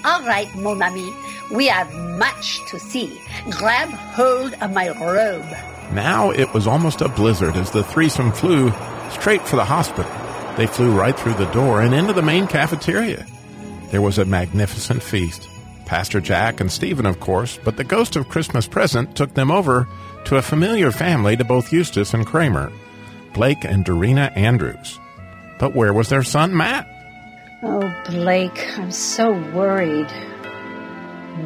All 0.05 0.23
right, 0.23 0.49
mon 0.55 0.81
ami. 0.81 1.13
We 1.51 1.67
have 1.67 1.93
much 2.19 2.61
to 2.71 2.79
see. 2.79 3.21
Grab 3.51 3.89
hold 3.89 4.55
of 4.61 4.73
my 4.73 4.89
robe. 4.91 5.45
Now 5.93 6.31
it 6.31 6.55
was 6.55 6.69
almost 6.69 7.01
a 7.01 7.09
blizzard 7.09 7.57
as 7.57 7.73
the 7.73 7.83
threesome 7.83 8.31
flew 8.31 8.71
straight 9.11 9.43
for 9.43 9.57
the 9.57 9.65
hospital. 9.65 10.11
They 10.57 10.67
flew 10.67 10.99
right 10.99 11.19
through 11.19 11.35
the 11.35 11.51
door 11.53 11.81
and 11.81 11.95
into 11.95 12.13
the 12.13 12.23
main 12.23 12.47
cafeteria. 12.47 13.27
There 13.91 14.03
was 14.03 14.19
a 14.19 14.25
magnificent 14.25 15.03
feast. 15.03 15.49
Pastor 15.87 16.21
Jack 16.21 16.61
and 16.61 16.71
Stephen, 16.71 17.07
of 17.07 17.19
course, 17.19 17.59
but 17.65 17.77
the 17.77 17.85
ghost 17.85 18.15
of 18.15 18.29
Christmas 18.29 18.69
present 18.69 19.17
took 19.17 19.35
them 19.35 19.51
over 19.51 19.89
to 20.27 20.37
a 20.37 20.43
familiar 20.43 20.93
family 20.93 21.37
to 21.37 21.45
both 21.45 21.73
Eustace 21.73 22.15
and 22.15 22.27
Kramer, 22.27 22.71
Blake 23.33 23.65
and 23.65 23.85
Dorina 23.85 24.37
Andrews. 24.37 24.99
But 25.59 25.75
where 25.75 25.93
was 25.93 26.09
their 26.09 26.23
son, 26.23 26.57
Matt? 26.57 26.87
Oh, 27.63 27.93
Blake, 28.09 28.79
I'm 28.79 28.93
so 28.93 29.33
worried. 29.53 30.11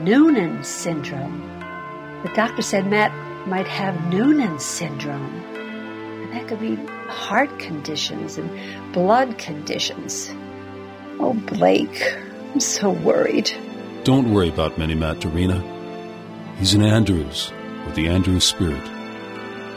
Noonan 0.02 0.62
syndrome. 0.62 1.40
The 2.22 2.32
doctor 2.34 2.62
said 2.62 2.86
Matt 2.86 3.12
might 3.46 3.66
have 3.66 4.12
Noonan 4.12 4.58
syndrome. 4.58 5.34
And 5.54 6.32
that 6.32 6.48
could 6.48 6.60
be 6.60 6.76
heart 7.08 7.58
conditions 7.58 8.38
and 8.38 8.50
blood 8.92 9.38
conditions. 9.38 10.32
Oh, 11.20 11.34
Blake, 11.34 12.02
I'm 12.52 12.60
so 12.60 12.90
worried. 12.90 13.50
Don't 14.04 14.32
worry 14.32 14.48
about 14.48 14.78
Mini 14.78 14.94
Matt 14.94 15.20
Dorina. 15.20 15.62
He's 16.58 16.74
an 16.74 16.82
Andrews 16.82 17.52
with 17.86 17.94
the 17.94 18.08
Andrews 18.08 18.44
spirit. 18.44 18.82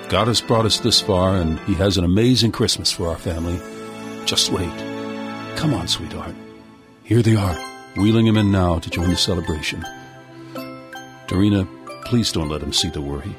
God 0.10 0.28
has 0.28 0.42
brought 0.42 0.66
us 0.66 0.80
this 0.80 1.02
far, 1.02 1.36
and 1.36 1.60
He 1.62 1.74
has 1.76 1.98
an 1.98 2.06
amazing 2.06 2.52
Christmas 2.52 2.92
for 2.92 3.08
our 3.08 3.18
family. 3.18 3.60
Just 4.26 4.52
wait. 4.52 4.72
Come 5.58 5.74
on, 5.74 5.88
sweetheart. 5.88 6.36
Here 7.04 7.22
they 7.22 7.36
are, 7.36 7.56
wheeling 7.96 8.28
him 8.28 8.38
in 8.38 8.52
now 8.52 8.80
to 8.80 8.90
join 8.90 9.10
the 9.10 9.16
celebration. 9.16 9.84
Dorina, 11.28 11.68
please 12.06 12.32
don't 12.32 12.50
let 12.50 12.62
him 12.62 12.74
see 12.74 12.90
the 12.90 13.02
worry. 13.02 13.36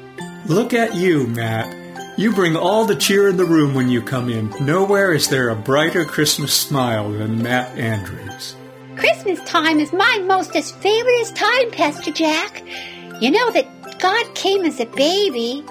Look 0.47 0.73
at 0.73 0.95
you, 0.95 1.27
Matt. 1.27 1.78
You 2.19 2.33
bring 2.33 2.57
all 2.57 2.83
the 2.83 2.97
cheer 2.97 3.29
in 3.29 3.37
the 3.37 3.45
room 3.45 3.73
when 3.73 3.87
you 3.87 4.01
come 4.01 4.27
in. 4.27 4.53
Nowhere 4.59 5.13
is 5.13 5.29
there 5.29 5.47
a 5.47 5.55
brighter 5.55 6.03
Christmas 6.03 6.53
smile 6.53 7.13
than 7.13 7.41
Matt 7.41 7.77
Andrews. 7.77 8.57
Christmas 8.97 9.39
time 9.45 9.79
is 9.79 9.93
my 9.93 10.21
mostest 10.25 10.77
favoriteest 10.81 11.35
time, 11.35 11.71
Pastor 11.71 12.11
Jack. 12.11 12.61
You 13.21 13.31
know 13.31 13.51
that 13.51 13.99
God 13.99 14.35
came 14.35 14.65
as 14.65 14.81
a 14.81 14.85
baby, 14.87 15.63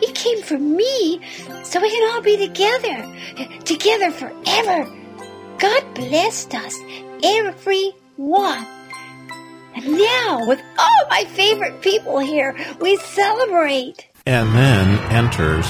He 0.00 0.10
came 0.12 0.42
for 0.42 0.58
me 0.58 1.20
so 1.64 1.82
we 1.82 1.90
can 1.90 2.14
all 2.14 2.22
be 2.22 2.38
together, 2.38 3.60
together 3.66 4.10
forever. 4.10 4.90
God 5.58 5.94
blessed 5.94 6.54
us, 6.54 6.78
every 7.22 7.92
one. 8.16 8.66
And 9.76 9.98
now, 9.98 10.46
with 10.46 10.62
all 10.78 11.08
my 11.10 11.26
favorite 11.26 11.82
people 11.82 12.20
here, 12.20 12.56
we 12.80 12.96
celebrate. 12.96 14.08
And 14.26 14.54
then 14.54 14.98
enters 15.12 15.66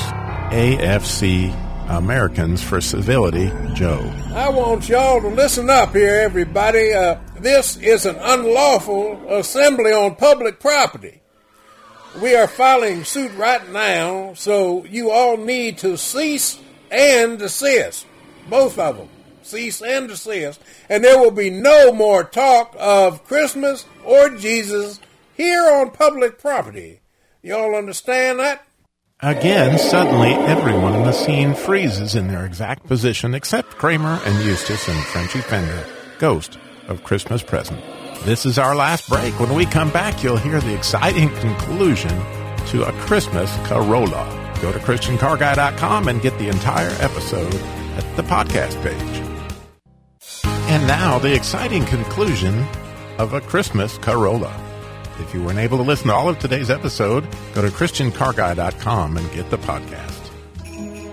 AFC 0.52 1.52
Americans 1.88 2.62
for 2.62 2.80
Civility, 2.80 3.50
Joe. 3.74 3.98
I 4.32 4.48
want 4.48 4.88
y'all 4.88 5.20
to 5.20 5.26
listen 5.26 5.68
up 5.68 5.92
here, 5.92 6.20
everybody. 6.20 6.92
Uh, 6.92 7.18
this 7.40 7.76
is 7.76 8.06
an 8.06 8.14
unlawful 8.14 9.28
assembly 9.28 9.90
on 9.90 10.14
public 10.14 10.60
property. 10.60 11.20
We 12.22 12.36
are 12.36 12.46
filing 12.46 13.02
suit 13.02 13.34
right 13.34 13.68
now, 13.72 14.34
so 14.34 14.84
you 14.84 15.10
all 15.10 15.36
need 15.36 15.78
to 15.78 15.98
cease 15.98 16.60
and 16.92 17.36
desist. 17.40 18.06
Both 18.48 18.78
of 18.78 18.98
them. 18.98 19.08
Cease 19.42 19.82
and 19.82 20.06
desist. 20.06 20.60
And 20.88 21.02
there 21.02 21.18
will 21.18 21.32
be 21.32 21.50
no 21.50 21.92
more 21.92 22.22
talk 22.22 22.76
of 22.78 23.24
Christmas 23.24 23.84
or 24.04 24.30
Jesus 24.30 25.00
here 25.36 25.68
on 25.68 25.90
public 25.90 26.38
property. 26.38 27.00
Y'all 27.44 27.74
understand 27.74 28.38
that? 28.38 28.66
Again, 29.20 29.78
suddenly 29.78 30.33
everyone 30.33 30.94
in 30.94 31.02
the 31.02 31.12
scene 31.12 31.54
freezes 31.54 32.14
in 32.14 32.28
their 32.28 32.46
exact 32.46 32.87
position 32.87 33.35
except 33.35 33.72
Kramer 33.72 34.18
and 34.24 34.42
Eustace 34.46 34.88
and 34.88 34.98
Frenchy 35.04 35.42
Fender, 35.42 35.85
Ghost 36.18 36.57
of 36.88 37.04
Christmas 37.04 37.42
Present. 37.42 37.85
This 38.22 38.46
is 38.46 38.59
our 38.59 38.74
last 38.74 39.11
break. 39.11 39.38
When 39.38 39.54
we 39.54 39.66
come 39.66 39.90
back, 39.90 40.24
you'll 40.24 40.38
hear 40.38 40.59
the 40.59 40.74
exciting 40.74 41.28
conclusion 41.35 42.18
to 42.68 42.85
A 42.85 42.92
Christmas 43.00 43.50
Carolla. 43.68 44.62
Go 44.62 44.72
to 44.72 44.78
ChristianCarGuy.com 44.78 46.09
and 46.09 46.22
get 46.22 46.38
the 46.38 46.48
entire 46.48 46.96
episode 47.02 47.54
at 47.98 48.16
the 48.16 48.22
podcast 48.22 48.83
page. 48.83 49.22
And 50.70 50.87
now, 50.87 51.18
the 51.18 51.35
exciting 51.35 51.85
conclusion 51.85 52.64
of 53.18 53.35
A 53.35 53.42
Christmas 53.42 53.98
Carolla. 53.98 54.63
If 55.20 55.33
you 55.33 55.44
weren't 55.44 55.59
able 55.59 55.79
to 55.79 55.85
listen 55.85 56.09
to 56.09 56.14
all 56.14 56.29
of 56.29 56.38
today's 56.38 56.70
episode, 56.70 57.24
go 57.55 57.62
to 57.62 57.68
ChristianCarGuy.com 57.68 59.16
and 59.16 59.33
get 59.33 59.48
the 59.50 59.59
podcast. 59.59 60.11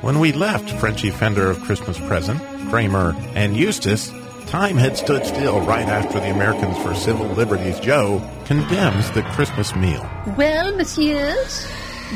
When 0.02 0.20
we 0.20 0.32
left 0.32 0.72
Frenchy 0.80 1.12
Fender 1.12 1.50
of 1.50 1.62
Christmas 1.62 2.00
Present, 2.00 2.42
Kramer, 2.70 3.16
and 3.36 3.56
Eustace, 3.56 4.12
time 4.48 4.76
had 4.78 4.98
stood 4.98 5.24
still 5.26 5.62
right 5.62 5.88
after 5.88 6.20
the 6.20 6.32
Americans 6.32 6.78
for 6.80 6.96
Civil 6.96 7.28
Liberties 7.28 7.80
Joe 7.80 8.28
condemns 8.46 9.12
the 9.12 9.22
Christmas 9.22 9.76
meal. 9.76 10.10
Well, 10.36 10.76
messieurs, 10.76 11.66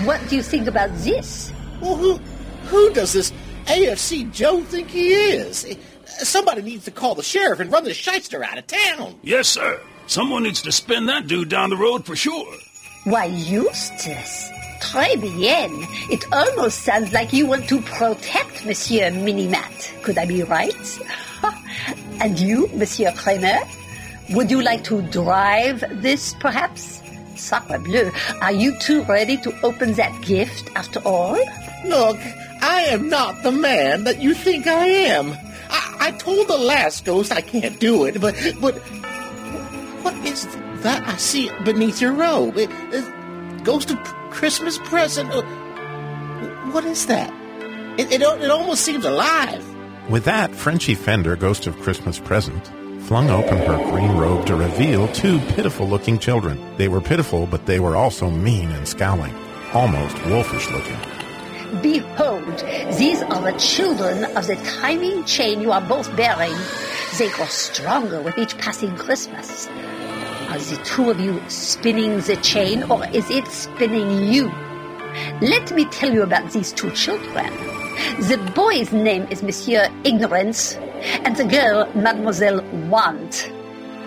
what 0.06 0.28
do 0.28 0.36
you 0.36 0.42
think 0.44 0.68
about 0.68 0.90
this? 0.98 1.54
Well, 1.82 1.96
who, 1.98 2.18
who 2.68 2.92
does 2.94 3.14
this 3.14 3.32
AFC 3.66 4.32
Joe 4.34 4.64
think 4.64 4.90
he 4.90 5.14
is? 5.14 5.78
Somebody 6.06 6.64
needs 6.64 6.86
to 6.86 6.92
call 6.92 7.14
the 7.14 7.24
sheriff 7.24 7.60
and 7.60 7.72
run 7.72 7.84
this 7.84 7.98
shyster 7.98 8.44
out 8.44 8.58
of 8.58 8.66
town. 8.66 9.20
Yes, 9.22 9.48
sir. 9.48 9.80
Someone 10.08 10.44
needs 10.44 10.62
to 10.62 10.72
spin 10.72 11.08
that 11.08 11.28
dude 11.28 11.50
down 11.50 11.70
the 11.70 11.78
road 11.78 12.06
for 12.06 12.16
sure. 12.16 12.54
Why, 13.06 13.26
Eustace. 13.26 14.52
Très 14.80 15.20
bien. 15.20 15.72
It 16.12 16.26
almost 16.32 16.84
sounds 16.84 17.12
like 17.12 17.34
you 17.34 17.48
want 17.48 17.68
to 17.70 17.82
protect 17.82 18.66
Monsieur 18.66 19.10
Minimat. 19.12 20.04
Could 20.04 20.18
I 20.18 20.26
be 20.26 20.44
right? 20.44 21.00
and 22.20 22.40
you, 22.40 22.68
Monsieur 22.74 23.12
Kramer? 23.14 23.58
Would 24.32 24.52
you 24.52 24.62
like 24.62 24.84
to 24.86 25.02
drive 25.04 25.84
this, 26.02 26.34
perhaps? 26.40 27.02
Sacre 27.36 27.80
bleu. 27.80 28.12
Are 28.42 28.52
you 28.52 28.78
two 28.80 29.04
ready 29.04 29.38
to 29.38 29.54
open 29.62 29.94
that 29.94 30.22
gift 30.22 30.70
after 30.76 31.00
all? 31.00 31.38
Look, 31.86 32.18
I 32.62 32.86
am 32.90 33.10
not 33.10 33.44
the 33.44 33.52
man 33.52 34.04
that 34.06 34.22
you 34.22 34.34
think 34.34 34.68
I 34.68 34.88
am. 34.88 35.32
I, 35.70 35.98
I 36.00 36.12
told 36.12 36.48
the 36.48 36.58
last 36.58 37.06
ghost 37.06 37.32
I 37.32 37.42
can't 37.42 37.80
do 37.80 38.06
it, 38.06 38.22
but 38.22 38.36
but 38.62 38.82
what 40.36 40.46
is 40.46 40.84
that 40.84 41.08
I 41.08 41.16
see 41.16 41.50
beneath 41.64 42.02
your 42.02 42.12
robe? 42.12 42.58
It, 42.58 42.70
it, 42.92 43.64
ghost 43.64 43.90
of 43.92 43.98
Christmas 44.32 44.78
present. 44.80 45.32
Uh, 45.32 45.42
What 46.72 46.84
is 46.84 47.06
that? 47.08 47.32
It, 47.98 48.12
it, 48.12 48.22
it 48.22 48.52
almost 48.52 48.84
seems 48.84 49.06
alive. 49.06 49.64
With 50.10 50.26
that, 50.26 50.54
Frenchy 50.54 50.94
Fender, 50.94 51.38
Ghost 51.38 51.68
of 51.68 51.80
Christmas 51.80 52.20
Present, 52.20 52.68
flung 53.04 53.30
open 53.30 53.60
her 53.60 53.78
green 53.90 54.12
robe 54.18 54.46
to 54.48 54.56
reveal 54.58 55.08
two 55.14 55.40
pitiful 55.56 55.88
looking 55.88 56.20
children. 56.20 56.60
They 56.78 56.90
were 56.90 57.02
pitiful, 57.02 57.48
but 57.48 57.66
they 57.66 57.80
were 57.80 57.96
also 57.96 58.30
mean 58.30 58.72
and 58.72 58.88
scowling, 58.88 59.34
almost 59.74 60.18
wolfish 60.26 60.70
looking. 60.70 61.00
Behold, 61.82 62.60
these 62.98 63.22
are 63.24 63.52
the 63.52 63.58
children 63.58 64.26
of 64.36 64.48
the 64.48 64.58
timing 64.82 65.24
chain 65.24 65.62
you 65.62 65.72
are 65.72 65.82
both 65.82 66.14
bearing. 66.18 66.54
They 67.18 67.30
grow 67.30 67.46
stronger 67.46 68.22
with 68.22 68.38
each 68.38 68.58
passing 68.58 68.96
Christmas. 68.98 69.68
Are 70.56 70.60
the 70.60 70.82
two 70.86 71.10
of 71.10 71.20
you 71.20 71.42
spinning 71.50 72.22
the 72.22 72.38
chain, 72.38 72.84
or 72.84 73.06
is 73.08 73.30
it 73.30 73.46
spinning 73.48 74.32
you? 74.32 74.48
Let 75.42 75.74
me 75.74 75.84
tell 75.84 76.14
you 76.14 76.24
about 76.24 76.50
these 76.54 76.72
two 76.72 76.92
children. 76.92 77.52
The 78.30 78.38
boy's 78.56 78.94
name 78.94 79.28
is 79.30 79.44
Monsieur 79.44 79.90
Ignorance, 80.06 80.76
and 81.26 81.36
the 81.36 81.44
girl, 81.44 81.92
Mademoiselle 81.94 82.62
Want. 82.88 83.52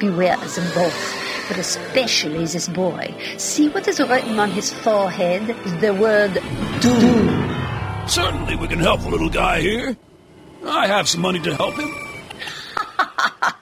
Beware 0.01 0.43
of 0.43 0.55
them 0.55 0.73
both, 0.73 1.49
but 1.49 1.59
especially 1.59 2.47
this 2.47 2.67
boy. 2.67 3.15
See 3.37 3.69
what 3.69 3.87
is 3.87 4.01
written 4.01 4.41
on 4.41 4.51
his 4.51 4.73
forehead? 4.73 5.49
The 5.83 5.93
word 5.93 6.33
doom. 6.81 8.09
Certainly 8.09 8.57
we 8.57 8.69
can 8.69 8.79
help 8.79 9.03
a 9.03 9.09
little 9.11 9.29
guy 9.29 9.61
here. 9.61 9.99
I 10.65 10.87
have 10.87 11.11
some 11.11 11.21
money 11.21 11.41
to 11.41 11.55
help 11.55 11.75
him. 11.75 11.93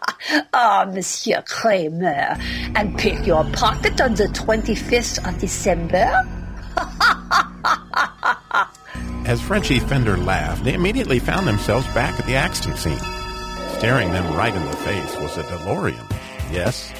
Ah, 0.53 0.85
Monsieur 0.93 1.43
Kramer, 1.47 2.37
and 2.75 2.99
pick 2.99 3.27
your 3.27 3.45
pocket 3.53 4.01
on 4.01 4.15
the 4.15 4.27
25th 4.29 5.27
of 5.27 5.39
December? 5.39 6.13
As 9.27 9.41
Frenchy 9.41 9.81
Fender 9.81 10.17
laughed, 10.17 10.65
they 10.65 10.75
immediately 10.75 11.19
found 11.19 11.47
themselves 11.47 11.87
back 11.89 12.19
at 12.19 12.27
the 12.27 12.37
accident 12.37 12.79
scene. 12.79 12.99
Staring 13.79 14.13
them 14.13 14.35
right 14.35 14.55
in 14.55 14.65
the 14.65 14.77
face 14.77 15.17
was 15.17 15.37
a 15.37 15.43
DeLorean. 15.45 15.99
Yes, 16.53 16.93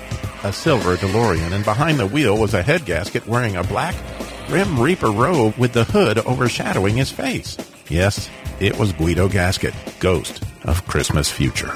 a 0.43 0.53
silver 0.53 0.97
DeLorean, 0.97 1.53
and 1.53 1.65
behind 1.65 1.99
the 1.99 2.07
wheel 2.07 2.37
was 2.37 2.55
a 2.55 2.63
head 2.63 2.85
gasket 2.85 3.27
wearing 3.27 3.57
a 3.57 3.65
black 3.65 3.95
Grim 4.49 4.79
Reaper 4.79 5.11
robe 5.11 5.57
with 5.57 5.73
the 5.73 5.85
hood 5.85 6.19
overshadowing 6.19 6.97
his 6.97 7.11
face. 7.11 7.57
Yes, 7.89 8.29
it 8.61 8.79
was 8.79 8.93
Guido 8.93 9.29
Gasket, 9.29 9.75
ghost 9.99 10.43
of 10.65 10.87
Christmas 10.87 11.31
Future. 11.31 11.73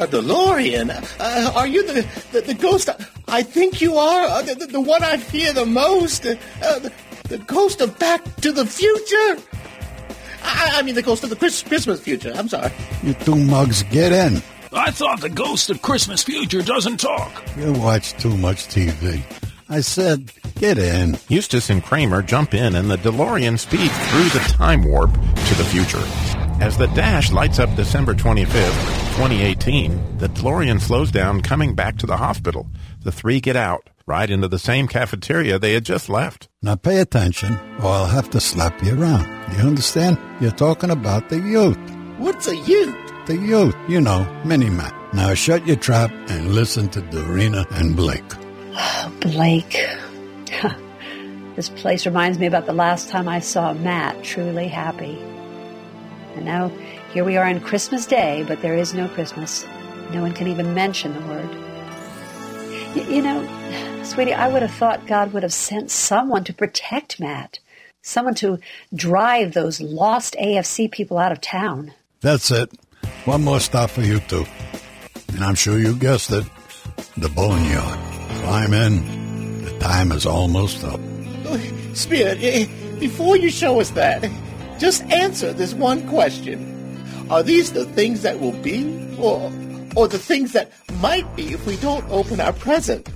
A 0.00 0.06
DeLorean? 0.06 0.90
Uh, 1.20 1.52
are 1.54 1.66
you 1.66 1.86
the, 1.86 2.06
the, 2.32 2.40
the 2.40 2.54
ghost 2.54 2.88
I, 2.88 2.96
I 3.28 3.42
think 3.42 3.80
you 3.80 3.96
are? 3.96 4.26
Uh, 4.26 4.42
the, 4.42 4.54
the, 4.54 4.66
the 4.66 4.80
one 4.80 5.02
I 5.02 5.16
fear 5.16 5.52
the 5.52 5.66
most? 5.66 6.26
Uh, 6.26 6.34
the, 6.78 6.92
the 7.28 7.38
ghost 7.38 7.80
of 7.80 7.98
Back 7.98 8.24
to 8.36 8.52
the 8.52 8.66
Future? 8.66 9.42
I, 10.42 10.70
I 10.74 10.82
mean, 10.82 10.94
the 10.94 11.02
ghost 11.02 11.22
of 11.24 11.30
the 11.30 11.36
Chris, 11.36 11.62
Christmas 11.62 12.00
future. 12.00 12.32
I'm 12.34 12.48
sorry. 12.48 12.72
You 13.02 13.14
two 13.14 13.36
mugs, 13.36 13.82
get 13.84 14.12
in. 14.12 14.42
I 14.72 14.90
thought 14.90 15.20
the 15.20 15.28
ghost 15.28 15.70
of 15.70 15.82
Christmas 15.82 16.22
Future 16.22 16.62
doesn't 16.62 16.98
talk. 16.98 17.44
You 17.56 17.72
watch 17.74 18.14
too 18.14 18.36
much 18.36 18.66
TV. 18.68 19.22
I 19.68 19.80
said, 19.80 20.32
get 20.56 20.78
in. 20.78 21.16
Eustace 21.28 21.70
and 21.70 21.82
Kramer 21.82 22.22
jump 22.22 22.54
in, 22.54 22.74
and 22.74 22.90
the 22.90 22.96
DeLorean 22.96 23.58
speeds 23.58 23.96
through 24.08 24.28
the 24.30 24.44
time 24.48 24.84
warp 24.84 25.12
to 25.12 25.54
the 25.54 25.64
future. 25.64 26.02
As 26.62 26.76
the 26.76 26.88
dash 26.88 27.32
lights 27.32 27.58
up 27.58 27.74
December 27.76 28.14
25th, 28.14 29.01
2018, 29.12 30.18
the 30.18 30.28
DeLorean 30.28 30.80
slows 30.80 31.10
down, 31.10 31.42
coming 31.42 31.74
back 31.74 31.98
to 31.98 32.06
the 32.06 32.16
hospital. 32.16 32.66
The 33.02 33.12
three 33.12 33.40
get 33.40 33.56
out, 33.56 33.90
right 34.06 34.28
into 34.28 34.48
the 34.48 34.58
same 34.58 34.88
cafeteria 34.88 35.58
they 35.58 35.74
had 35.74 35.84
just 35.84 36.08
left. 36.08 36.48
Now 36.62 36.76
pay 36.76 36.98
attention, 36.98 37.58
or 37.80 37.88
I'll 37.88 38.06
have 38.06 38.30
to 38.30 38.40
slap 38.40 38.82
you 38.82 38.98
around. 38.98 39.26
You 39.54 39.64
understand? 39.64 40.18
You're 40.40 40.50
talking 40.50 40.90
about 40.90 41.28
the 41.28 41.38
youth. 41.38 41.78
What's 42.16 42.48
a 42.48 42.56
youth? 42.56 42.96
The 43.26 43.36
youth, 43.36 43.76
you 43.86 44.00
know, 44.00 44.26
Mini-Matt. 44.46 44.94
Now 45.12 45.34
shut 45.34 45.66
your 45.66 45.76
trap 45.76 46.10
and 46.28 46.54
listen 46.54 46.88
to 46.88 47.02
Dorina 47.02 47.70
and 47.72 47.94
Blake. 47.94 48.24
Blake. 49.20 49.78
this 51.54 51.68
place 51.68 52.06
reminds 52.06 52.38
me 52.38 52.46
about 52.46 52.64
the 52.64 52.72
last 52.72 53.10
time 53.10 53.28
I 53.28 53.40
saw 53.40 53.74
Matt 53.74 54.24
truly 54.24 54.68
happy. 54.68 55.18
And 56.36 56.44
now 56.44 56.68
here 57.12 57.24
we 57.24 57.36
are 57.36 57.46
on 57.46 57.60
Christmas 57.60 58.06
Day, 58.06 58.44
but 58.46 58.62
there 58.62 58.76
is 58.76 58.94
no 58.94 59.08
Christmas. 59.08 59.64
No 60.12 60.22
one 60.22 60.32
can 60.32 60.48
even 60.48 60.74
mention 60.74 61.14
the 61.14 61.26
word. 61.28 61.48
Y- 62.96 63.06
you 63.08 63.22
know, 63.22 64.02
sweetie, 64.02 64.34
I 64.34 64.48
would 64.48 64.62
have 64.62 64.72
thought 64.74 65.06
God 65.06 65.32
would 65.32 65.42
have 65.42 65.52
sent 65.52 65.90
someone 65.90 66.44
to 66.44 66.52
protect 66.52 67.20
Matt, 67.20 67.58
someone 68.02 68.34
to 68.36 68.58
drive 68.94 69.52
those 69.52 69.80
lost 69.80 70.36
AFC 70.40 70.90
people 70.90 71.18
out 71.18 71.32
of 71.32 71.40
town. 71.40 71.92
That's 72.20 72.50
it. 72.50 72.70
One 73.24 73.44
more 73.44 73.60
stop 73.60 73.90
for 73.90 74.02
you 74.02 74.20
two. 74.20 74.44
And 75.34 75.42
I'm 75.44 75.54
sure 75.54 75.78
you 75.78 75.94
guessed 75.96 76.30
it. 76.30 76.44
The 77.16 77.28
boneyard. 77.28 77.98
Climb 78.42 78.74
in. 78.74 79.64
The 79.64 79.78
time 79.78 80.12
is 80.12 80.26
almost 80.26 80.84
up. 80.84 81.00
Spirit, 81.94 82.38
eh, 82.42 82.66
before 82.98 83.36
you 83.36 83.50
show 83.50 83.80
us 83.80 83.90
that, 83.90 84.24
just 84.78 85.02
answer 85.04 85.52
this 85.52 85.74
one 85.74 86.08
question. 86.08 86.68
Are 87.30 87.42
these 87.42 87.72
the 87.72 87.84
things 87.84 88.22
that 88.22 88.40
will 88.40 88.58
be, 88.62 89.16
or, 89.18 89.52
or 89.96 90.08
the 90.08 90.18
things 90.18 90.52
that 90.52 90.70
might 91.00 91.34
be 91.36 91.52
if 91.52 91.66
we 91.66 91.76
don't 91.76 92.04
open 92.10 92.40
our 92.40 92.52
present? 92.52 93.08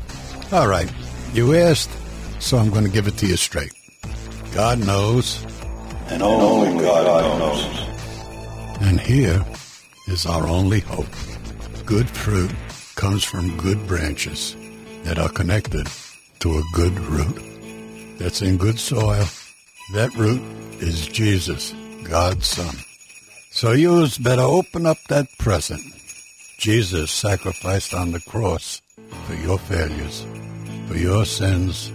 All 0.52 0.68
right. 0.68 0.90
You 1.32 1.54
asked, 1.54 1.90
so 2.38 2.56
I'm 2.56 2.70
going 2.70 2.84
to 2.84 2.90
give 2.90 3.06
it 3.06 3.16
to 3.18 3.26
you 3.26 3.36
straight. 3.36 3.72
God 4.54 4.78
knows. 4.86 5.44
And 6.08 6.22
only 6.22 6.82
God 6.82 7.38
knows. 7.38 7.86
And 8.80 9.00
here 9.00 9.44
is 10.08 10.24
our 10.24 10.46
only 10.46 10.80
hope. 10.80 11.06
Good 11.84 12.08
fruit 12.08 12.50
comes 12.94 13.24
from 13.24 13.56
good 13.56 13.86
branches 13.86 14.56
that 15.02 15.18
are 15.18 15.28
connected 15.28 15.88
to 16.40 16.58
a 16.58 16.62
good 16.72 16.98
root 17.00 17.38
that's 18.18 18.42
in 18.42 18.56
good 18.56 18.78
soil. 18.78 19.24
That 19.92 20.12
root 20.16 20.42
is 20.82 21.06
Jesus, 21.06 21.72
God's 22.02 22.48
Son. 22.48 22.74
So 23.52 23.70
you 23.70 24.08
better 24.20 24.42
open 24.42 24.84
up 24.84 24.98
that 25.08 25.28
present. 25.38 25.80
Jesus 26.58 27.12
sacrificed 27.12 27.94
on 27.94 28.10
the 28.10 28.18
cross 28.18 28.82
for 29.26 29.34
your 29.34 29.58
failures, 29.58 30.26
for 30.88 30.96
your 30.96 31.24
sins, 31.24 31.92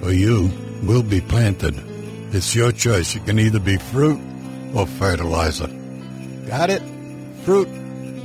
for 0.00 0.10
you 0.10 0.50
will 0.82 1.04
be 1.04 1.20
planted. 1.20 1.76
It's 2.34 2.56
your 2.56 2.72
choice. 2.72 3.14
You 3.14 3.20
can 3.20 3.38
either 3.38 3.60
be 3.60 3.76
fruit 3.76 4.20
or 4.74 4.86
fertilizer. 4.86 5.68
Got 6.48 6.70
it? 6.70 6.82
Fruit 7.44 7.68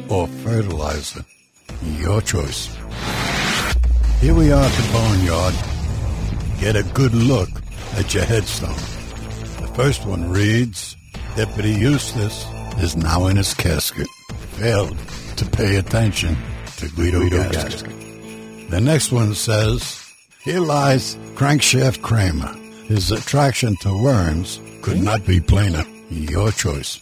or 0.10 0.28
fertilizer. 0.44 1.24
Your 2.00 2.22
choice. 2.22 2.76
Here 4.20 4.34
we 4.34 4.52
are 4.52 4.64
at 4.64 4.72
the 4.72 4.90
barnyard. 4.92 5.54
Get 6.60 6.76
a 6.76 6.84
good 6.96 7.14
look 7.14 7.50
at 7.98 8.12
your 8.16 8.26
headstone. 8.26 8.95
The 9.76 9.84
first 9.84 10.06
one 10.06 10.30
reads, 10.30 10.96
Deputy 11.36 11.72
Eustace 11.72 12.46
is 12.78 12.96
now 12.96 13.28
in 13.28 13.36
his 13.36 13.54
casket. 13.54 14.08
Failed 14.54 14.98
to 15.36 15.46
pay 15.46 15.76
attention 15.76 16.38
to 16.78 16.88
Guido, 16.92 17.20
Guido 17.20 17.52
Gasket. 17.52 18.70
The 18.70 18.80
next 18.80 19.12
one 19.12 19.34
says, 19.34 20.02
Here 20.42 20.62
lies 20.62 21.16
Crankshaft 21.36 22.02
Kramer. 22.02 22.54
His 22.86 23.12
attraction 23.12 23.76
to 23.82 24.02
worms 24.02 24.62
could 24.82 25.02
not 25.02 25.26
be 25.26 25.42
plainer. 25.42 25.84
Your 26.10 26.54
choice. 26.54 27.02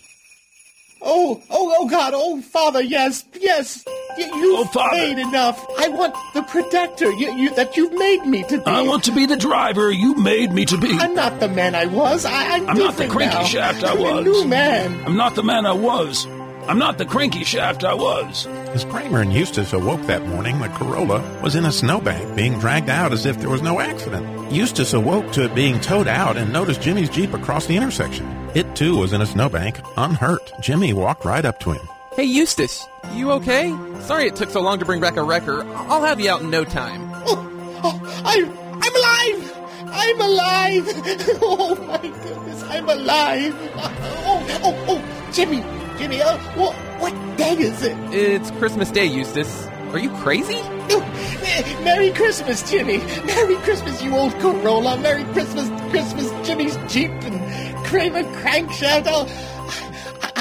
Oh, 1.00 1.44
oh, 1.52 1.76
oh, 1.78 1.88
God, 1.88 2.14
oh, 2.16 2.42
Father, 2.42 2.82
yes, 2.82 3.24
yes. 3.40 3.86
You, 4.18 4.26
you've 4.26 4.60
Oh, 4.60 4.66
Father. 4.66 4.98
made 4.98 5.18
enough. 5.18 5.66
I 5.80 5.88
want 5.90 6.16
the 6.34 6.44
protector 6.44 7.12
you, 7.12 7.32
you, 7.34 7.56
that 7.56 7.76
you've 7.76 7.94
made 7.94 8.24
me 8.26 8.44
to 8.44 8.58
be. 8.60 8.66
I 8.66 8.82
want 8.84 9.04
to 9.06 9.12
be 9.12 9.26
the 9.26 9.38
driver 9.38 9.92
you 9.92 10.16
made 10.16 10.52
me 10.52 10.66
to 10.66 10.78
be. 10.78 10.92
I'm 11.00 11.16
not 11.16 11.40
the 11.40 11.48
man 11.50 11.74
I 11.76 11.86
was. 11.88 12.26
I, 12.26 12.56
I'm, 12.56 12.70
I'm 12.70 12.78
not 12.78 12.98
the 12.98 13.08
cranky 13.08 13.36
now. 13.36 13.44
shaft 13.46 13.84
I 13.84 13.92
I'm 13.94 13.98
a 14.00 14.02
was. 14.02 14.26
new 14.26 14.46
man. 14.48 15.04
I'm 15.06 15.18
not 15.18 15.36
the 15.36 15.44
man 15.44 15.66
I 15.66 15.74
was. 15.74 16.26
I'm 16.68 16.78
not 16.80 16.98
the 16.98 17.06
cranky 17.06 17.44
shaft 17.44 17.84
I 17.84 17.94
was. 17.94 18.46
As 18.48 18.86
Kramer 18.86 19.20
and 19.20 19.34
Eustace 19.34 19.74
awoke 19.74 20.02
that 20.04 20.26
morning, 20.28 20.60
the 20.60 20.70
Corolla 20.70 21.20
was 21.42 21.56
in 21.56 21.66
a 21.66 21.72
snowbank 21.74 22.38
being 22.38 22.58
dragged 22.60 22.90
out 22.90 23.12
as 23.12 23.26
if 23.26 23.38
there 23.40 23.50
was 23.50 23.62
no 23.62 23.82
accident. 23.82 24.50
Eustace 24.52 24.94
awoke 24.94 25.30
to 25.34 25.44
it 25.44 25.56
being 25.56 25.82
towed 25.82 26.08
out 26.08 26.38
and 26.38 26.54
noticed 26.54 26.82
Jimmy's 26.82 27.10
Jeep 27.10 27.34
across 27.34 27.66
the 27.66 27.76
intersection. 27.76 28.26
It 28.56 28.76
too 28.78 28.96
was 28.98 29.12
in 29.12 29.20
a 29.22 29.26
snowbank, 29.26 29.80
unhurt. 29.98 30.54
Jimmy 30.62 30.94
walked 30.94 31.26
right 31.26 31.44
up 31.44 31.60
to 31.62 31.72
him. 31.72 31.86
Hey, 32.16 32.26
Eustace, 32.26 32.88
you 33.14 33.32
okay? 33.32 33.76
Sorry 34.02 34.28
it 34.28 34.36
took 34.36 34.52
so 34.52 34.62
long 34.62 34.78
to 34.78 34.86
bring 34.86 35.02
back 35.02 35.18
a 35.18 35.24
wrecker. 35.24 35.64
I'll 35.64 36.04
have 36.04 36.20
you 36.20 36.30
out 36.30 36.42
in 36.42 36.52
no 36.52 36.64
time. 36.64 37.10
Oh, 37.26 38.00
I, 38.24 38.44
I'm 38.84 38.96
alive. 38.96 39.58
I'm 39.92 40.22
alive. 40.22 41.40
Oh 41.42 41.76
my 41.88 41.98
goodness, 41.98 42.64
I'm 42.64 42.88
alive. 42.88 43.56
Oh, 44.26 44.60
oh, 44.64 44.86
oh, 44.90 45.30
Jimmy, 45.34 45.64
Jimmy. 45.98 46.22
Uh, 46.22 46.38
what, 46.56 46.76
what 47.02 47.38
day 47.38 47.54
is 47.58 47.82
it? 47.84 47.98
It's 48.14 48.52
Christmas 48.52 48.90
Day, 48.92 49.06
Eustace. 49.06 49.66
Are 49.92 50.00
you 50.00 50.10
crazy? 50.18 50.60
Oh, 50.90 51.82
Merry 51.84 52.12
Christmas, 52.14 52.70
Jimmy. 52.70 52.98
Merry 53.26 53.56
Christmas, 53.58 54.02
you 54.02 54.16
old 54.16 54.34
Corolla. 54.40 54.98
Merry 54.98 55.24
Christmas, 55.34 55.68
Christmas, 55.92 56.48
Jimmy's 56.48 56.76
Jeep 56.92 57.12
and 57.12 57.86
Kramer 57.86 58.24
crankshaft. 58.40 59.04
Oh, 59.08 59.26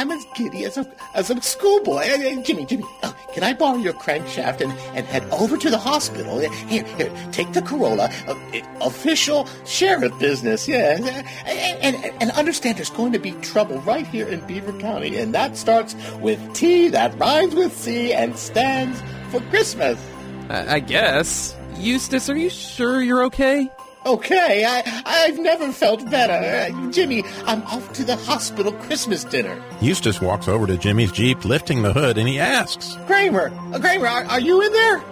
I'm 0.03 0.11
as 0.11 0.27
giddy 0.35 0.65
as 0.65 0.77
a 0.77 0.85
as 1.15 1.31
a 1.31 1.41
schoolboy. 1.41 2.03
Jimmy, 2.43 2.67
Jimmy, 2.67 2.83
oh, 3.05 3.17
can 3.35 3.45
I 3.45 3.53
borrow 3.53 3.77
your 3.77 3.93
crankshaft 3.93 4.61
and, 4.61 4.73
and 4.97 5.07
head 5.07 5.23
over 5.31 5.57
to 5.57 5.71
the 5.71 5.79
hospital? 5.79 6.41
Here, 6.41 6.83
here, 6.83 7.13
take 7.31 7.53
the 7.53 7.63
Corolla. 7.63 8.11
Uh, 8.27 8.35
official 8.81 9.47
sheriff 9.65 10.19
business, 10.19 10.67
yeah. 10.67 10.99
And, 11.47 11.95
and, 11.95 12.21
and 12.21 12.31
understand 12.33 12.79
there's 12.79 12.91
going 12.91 13.13
to 13.13 13.21
be 13.21 13.31
trouble 13.43 13.79
right 13.83 14.05
here 14.05 14.27
in 14.27 14.41
Beaver 14.41 14.73
County, 14.81 15.17
and 15.19 15.33
that 15.37 15.57
starts 15.57 15.95
with 16.19 16.53
T, 16.53 16.89
that 16.89 17.17
rhymes 17.17 17.55
with 17.55 17.73
C, 17.73 18.13
and 18.13 18.37
stands 18.37 19.01
for 19.31 19.41
Christmas. 19.51 20.05
I, 20.49 20.75
I 20.75 20.81
guess. 20.81 21.57
Eustace, 21.77 22.29
are 22.29 22.37
you 22.37 22.51
sure 22.51 23.01
you're 23.03 23.23
okay? 23.27 23.71
Okay, 24.05 24.65
I, 24.65 25.03
I've 25.07 25.39
never 25.39 25.71
felt 25.71 26.09
better. 26.11 26.33
Uh, 26.33 26.91
Jimmy, 26.91 27.25
I'm 27.47 27.63
off 27.63 27.93
to 27.95 28.05
the 28.05 28.17
hospital 28.17 28.73
Christmas 28.73 29.23
dinner. 29.23 29.63
Eustace 29.81 30.21
walks 30.21 30.49
over 30.49 30.67
to 30.67 30.77
Jimmy's 30.77 31.13
Jeep, 31.13 31.45
lifting 31.45 31.83
the 31.83 31.93
hood, 31.93 32.19
and 32.19 32.29
he 32.29 32.41
asks, 32.41 32.97
Kramer, 33.07 33.53
uh, 33.73 33.79
Kramer, 33.79 34.09
are, 34.09 34.25
are 34.25 34.41
you 34.41 34.61
in 34.61 34.73
there? 34.73 35.05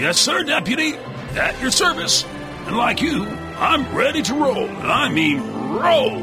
Yes, 0.00 0.18
sir, 0.18 0.44
deputy. 0.44 0.94
At 1.34 1.60
your 1.60 1.72
service. 1.72 2.24
And 2.66 2.76
like 2.76 3.00
you, 3.02 3.24
I'm 3.58 3.96
ready 3.96 4.22
to 4.22 4.34
roll. 4.34 4.66
And 4.68 4.92
I 4.92 5.08
mean 5.08 5.40
roll. 5.72 6.22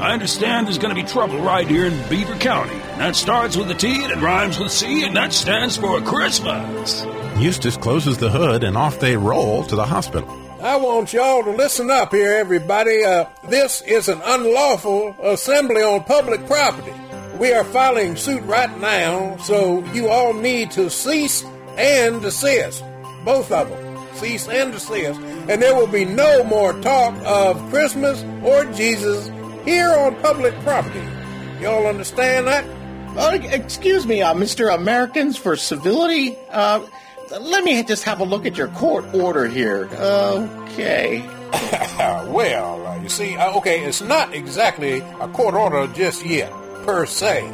I 0.00 0.12
understand 0.12 0.66
there's 0.66 0.78
going 0.78 0.94
to 0.94 1.02
be 1.02 1.08
trouble 1.08 1.40
right 1.40 1.66
here 1.66 1.86
in 1.86 2.08
Beaver 2.08 2.36
County. 2.36 2.76
That 2.98 3.16
starts 3.16 3.56
with 3.56 3.70
a 3.70 3.74
T 3.74 4.04
and 4.04 4.12
it 4.12 4.18
rhymes 4.18 4.58
with 4.58 4.70
C, 4.70 5.04
and 5.04 5.16
that 5.16 5.32
stands 5.32 5.76
for 5.76 6.00
Christmas. 6.02 7.04
Eustace 7.38 7.76
closes 7.76 8.18
the 8.18 8.30
hood, 8.30 8.64
and 8.64 8.76
off 8.76 9.00
they 9.00 9.16
roll 9.16 9.64
to 9.64 9.76
the 9.76 9.86
hospital. 9.86 10.47
I 10.60 10.74
want 10.74 11.12
y'all 11.12 11.44
to 11.44 11.52
listen 11.52 11.88
up 11.88 12.12
here, 12.12 12.32
everybody. 12.32 13.04
Uh, 13.04 13.26
this 13.44 13.80
is 13.82 14.08
an 14.08 14.20
unlawful 14.24 15.14
assembly 15.22 15.82
on 15.82 16.02
public 16.02 16.44
property. 16.46 16.92
We 17.38 17.52
are 17.52 17.62
filing 17.62 18.16
suit 18.16 18.42
right 18.42 18.76
now, 18.80 19.36
so 19.36 19.84
you 19.92 20.08
all 20.08 20.34
need 20.34 20.72
to 20.72 20.90
cease 20.90 21.44
and 21.76 22.20
desist. 22.20 22.82
Both 23.24 23.52
of 23.52 23.68
them. 23.68 24.16
Cease 24.16 24.48
and 24.48 24.72
desist. 24.72 25.20
And 25.48 25.62
there 25.62 25.76
will 25.76 25.86
be 25.86 26.04
no 26.04 26.42
more 26.42 26.72
talk 26.80 27.14
of 27.24 27.56
Christmas 27.70 28.24
or 28.42 28.64
Jesus 28.72 29.28
here 29.64 29.90
on 29.90 30.20
public 30.22 30.58
property. 30.62 31.06
Y'all 31.60 31.86
understand 31.86 32.48
that? 32.48 32.64
Uh, 33.16 33.38
excuse 33.52 34.08
me, 34.08 34.22
uh, 34.22 34.34
Mr. 34.34 34.74
Americans 34.74 35.36
for 35.36 35.54
Civility. 35.54 36.36
Uh, 36.50 36.84
let 37.30 37.64
me 37.64 37.82
just 37.82 38.04
have 38.04 38.20
a 38.20 38.24
look 38.24 38.46
at 38.46 38.56
your 38.56 38.68
court 38.68 39.04
order 39.14 39.46
here. 39.46 39.88
Okay. 39.92 41.20
well, 42.28 42.86
uh, 42.86 43.00
you 43.00 43.08
see, 43.08 43.36
uh, 43.36 43.56
okay, 43.56 43.84
it's 43.84 44.00
not 44.00 44.34
exactly 44.34 44.98
a 45.20 45.28
court 45.28 45.54
order 45.54 45.86
just 45.92 46.24
yet, 46.24 46.50
per 46.84 47.06
se. 47.06 47.52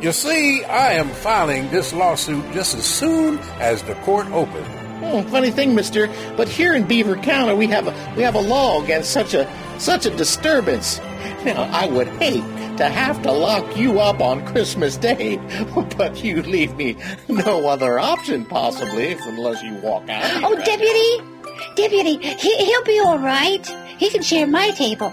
You 0.00 0.12
see, 0.12 0.62
I 0.64 0.92
am 0.92 1.08
filing 1.08 1.70
this 1.70 1.92
lawsuit 1.92 2.44
just 2.52 2.74
as 2.74 2.84
soon 2.84 3.38
as 3.60 3.82
the 3.82 3.94
court 3.96 4.26
opens. 4.28 4.66
Hmm, 5.00 5.28
funny 5.30 5.50
thing, 5.50 5.74
Mister, 5.74 6.08
but 6.36 6.48
here 6.48 6.74
in 6.74 6.86
Beaver 6.86 7.16
County 7.16 7.54
we 7.54 7.66
have 7.68 7.86
a 7.86 8.14
we 8.16 8.22
have 8.22 8.34
a 8.34 8.40
law 8.40 8.82
against 8.82 9.10
such 9.10 9.34
a 9.34 9.50
such 9.78 10.06
a 10.06 10.10
disturbance. 10.10 11.00
Now 11.44 11.62
I 11.72 11.86
would 11.86 12.08
hate 12.08 12.42
to 12.76 12.88
have 12.88 13.22
to 13.22 13.32
lock 13.32 13.76
you 13.76 14.00
up 14.00 14.20
on 14.20 14.44
Christmas 14.46 14.96
Day, 14.96 15.36
but 15.96 16.22
you 16.22 16.42
leave 16.42 16.74
me 16.76 16.96
no 17.28 17.68
other 17.68 17.98
option 17.98 18.44
possibly 18.44 19.12
unless 19.12 19.62
you 19.62 19.74
walk 19.76 20.08
out. 20.08 20.42
Oh, 20.44 20.56
deputy, 20.56 21.46
deputy, 21.74 22.18
he, 22.36 22.56
he'll 22.64 22.84
be 22.84 23.00
all 23.00 23.18
right. 23.18 23.66
He 23.98 24.10
can 24.10 24.22
share 24.22 24.46
my 24.46 24.70
table. 24.70 25.12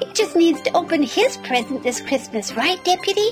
He 0.00 0.12
just 0.12 0.36
needs 0.36 0.60
to 0.62 0.72
open 0.76 1.02
his 1.02 1.36
present 1.38 1.82
this 1.82 2.00
Christmas, 2.00 2.54
right, 2.54 2.82
deputy? 2.84 3.30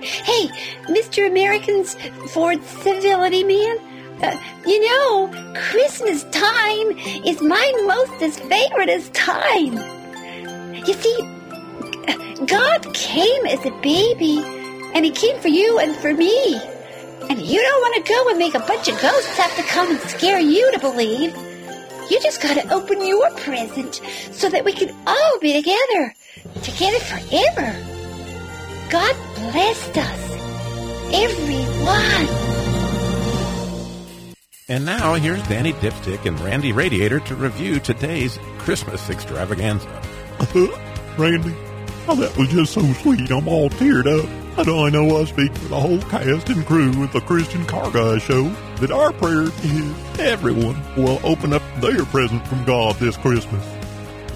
Hey, 0.00 0.48
Mr. 0.84 1.26
Americans 1.26 1.94
for 2.32 2.54
civility, 2.62 3.44
man. 3.44 3.78
Uh, 4.22 4.40
you 4.66 4.80
know, 4.88 5.54
Christmas 5.56 6.24
time 6.24 6.90
is 7.26 7.42
my 7.42 7.72
mostest 7.84 8.40
favoriteest 8.40 9.10
time. 9.12 9.74
You 10.86 10.94
see, 10.94 11.16
God 12.46 12.94
came 12.94 13.46
as 13.46 13.64
a 13.64 13.70
baby, 13.80 14.42
and 14.94 15.04
He 15.04 15.10
came 15.10 15.40
for 15.40 15.48
you 15.48 15.78
and 15.78 15.94
for 15.96 16.12
me. 16.12 16.56
And 17.28 17.40
you 17.40 17.62
don't 17.62 17.80
want 17.80 18.04
to 18.04 18.12
go 18.12 18.28
and 18.28 18.38
make 18.38 18.54
a 18.54 18.60
bunch 18.60 18.88
of 18.88 19.00
ghosts 19.00 19.36
have 19.38 19.56
to 19.56 19.62
come 19.62 19.90
and 19.90 20.00
scare 20.00 20.40
you 20.40 20.70
to 20.72 20.78
believe. 20.78 21.34
You 22.10 22.20
just 22.20 22.42
got 22.42 22.54
to 22.54 22.72
open 22.72 23.04
your 23.04 23.30
present 23.36 24.00
so 24.30 24.50
that 24.50 24.64
we 24.64 24.72
can 24.72 24.94
all 25.06 25.38
be 25.40 25.54
together, 25.54 26.14
together 26.62 26.98
forever. 27.00 27.74
God 28.90 29.16
blessed 29.36 29.96
us, 29.96 30.30
everyone. 31.14 32.54
And 34.68 34.84
now 34.86 35.14
here's 35.14 35.42
Danny 35.48 35.72
Dipstick 35.74 36.26
and 36.26 36.38
Randy 36.40 36.72
Radiator 36.72 37.20
to 37.20 37.34
review 37.34 37.80
today's 37.80 38.38
Christmas 38.58 39.08
extravaganza. 39.10 39.88
Uh-huh. 40.40 40.68
Randy, 41.18 41.54
oh, 42.08 42.14
that 42.16 42.36
was 42.36 42.48
just 42.48 42.72
so 42.72 42.80
sweet. 42.94 43.30
I'm 43.30 43.48
all 43.48 43.70
teared 43.70 44.06
up. 44.06 44.28
I 44.56 44.62
know 44.62 44.86
I 44.86 44.90
know 44.90 45.20
I 45.20 45.24
speak 45.24 45.52
for 45.56 45.68
the 45.68 45.80
whole 45.80 46.00
cast 46.02 46.48
and 46.48 46.64
crew 46.64 47.02
of 47.02 47.12
the 47.12 47.20
Christian 47.20 47.64
Car 47.66 47.90
Guy 47.90 48.18
Show 48.18 48.44
that 48.76 48.92
our 48.92 49.12
prayer 49.12 49.42
is 49.42 50.20
everyone 50.20 50.80
will 50.96 51.20
open 51.24 51.52
up 51.52 51.62
their 51.80 52.04
present 52.04 52.46
from 52.46 52.64
God 52.64 52.94
this 52.96 53.16
Christmas. 53.16 53.66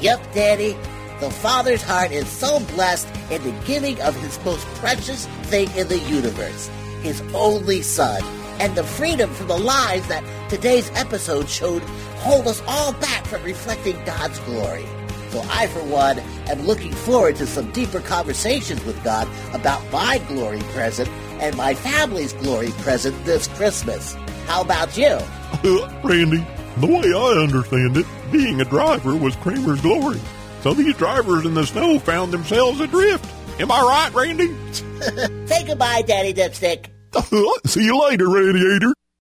Yep, 0.00 0.34
Daddy. 0.34 0.76
The 1.20 1.30
Father's 1.30 1.82
heart 1.82 2.12
is 2.12 2.28
so 2.28 2.60
blessed 2.74 3.08
in 3.30 3.42
the 3.42 3.50
giving 3.64 4.00
of 4.02 4.14
his 4.20 4.38
most 4.44 4.64
precious 4.76 5.26
thing 5.44 5.68
in 5.76 5.88
the 5.88 5.98
universe, 5.98 6.68
his 7.02 7.20
only 7.34 7.82
Son, 7.82 8.22
and 8.60 8.76
the 8.76 8.84
freedom 8.84 9.28
from 9.34 9.48
the 9.48 9.58
lies 9.58 10.06
that 10.06 10.22
today's 10.48 10.90
episode 10.94 11.48
showed 11.48 11.82
hold 12.18 12.46
us 12.46 12.62
all 12.68 12.92
back 12.94 13.24
from 13.26 13.42
reflecting 13.42 13.96
God's 14.04 14.38
glory. 14.40 14.86
So 15.30 15.44
I, 15.50 15.66
for 15.66 15.84
one, 15.84 16.18
am 16.48 16.62
looking 16.62 16.92
forward 16.92 17.36
to 17.36 17.46
some 17.46 17.70
deeper 17.72 18.00
conversations 18.00 18.84
with 18.84 19.02
God 19.04 19.28
about 19.54 19.82
my 19.92 20.18
glory 20.28 20.60
present 20.72 21.08
and 21.40 21.56
my 21.56 21.74
family's 21.74 22.32
glory 22.34 22.70
present 22.78 23.24
this 23.24 23.46
Christmas. 23.48 24.14
How 24.46 24.62
about 24.62 24.96
you? 24.96 25.18
Randy, 26.02 26.46
the 26.78 26.86
way 26.86 27.12
I 27.12 27.42
understand 27.42 27.96
it, 27.96 28.06
being 28.32 28.60
a 28.60 28.64
driver 28.64 29.14
was 29.14 29.36
Kramer's 29.36 29.80
glory. 29.80 30.20
So 30.62 30.74
these 30.74 30.96
drivers 30.96 31.44
in 31.44 31.54
the 31.54 31.66
snow 31.66 31.98
found 31.98 32.32
themselves 32.32 32.80
adrift. 32.80 33.24
Am 33.60 33.70
I 33.70 33.80
right, 33.80 34.14
Randy? 34.14 34.54
Say 34.72 35.64
goodbye, 35.66 36.02
Daddy 36.02 36.32
Dipstick. 36.32 36.86
See 37.66 37.84
you 37.84 38.00
later, 38.00 38.28
Radiator. 38.28 38.94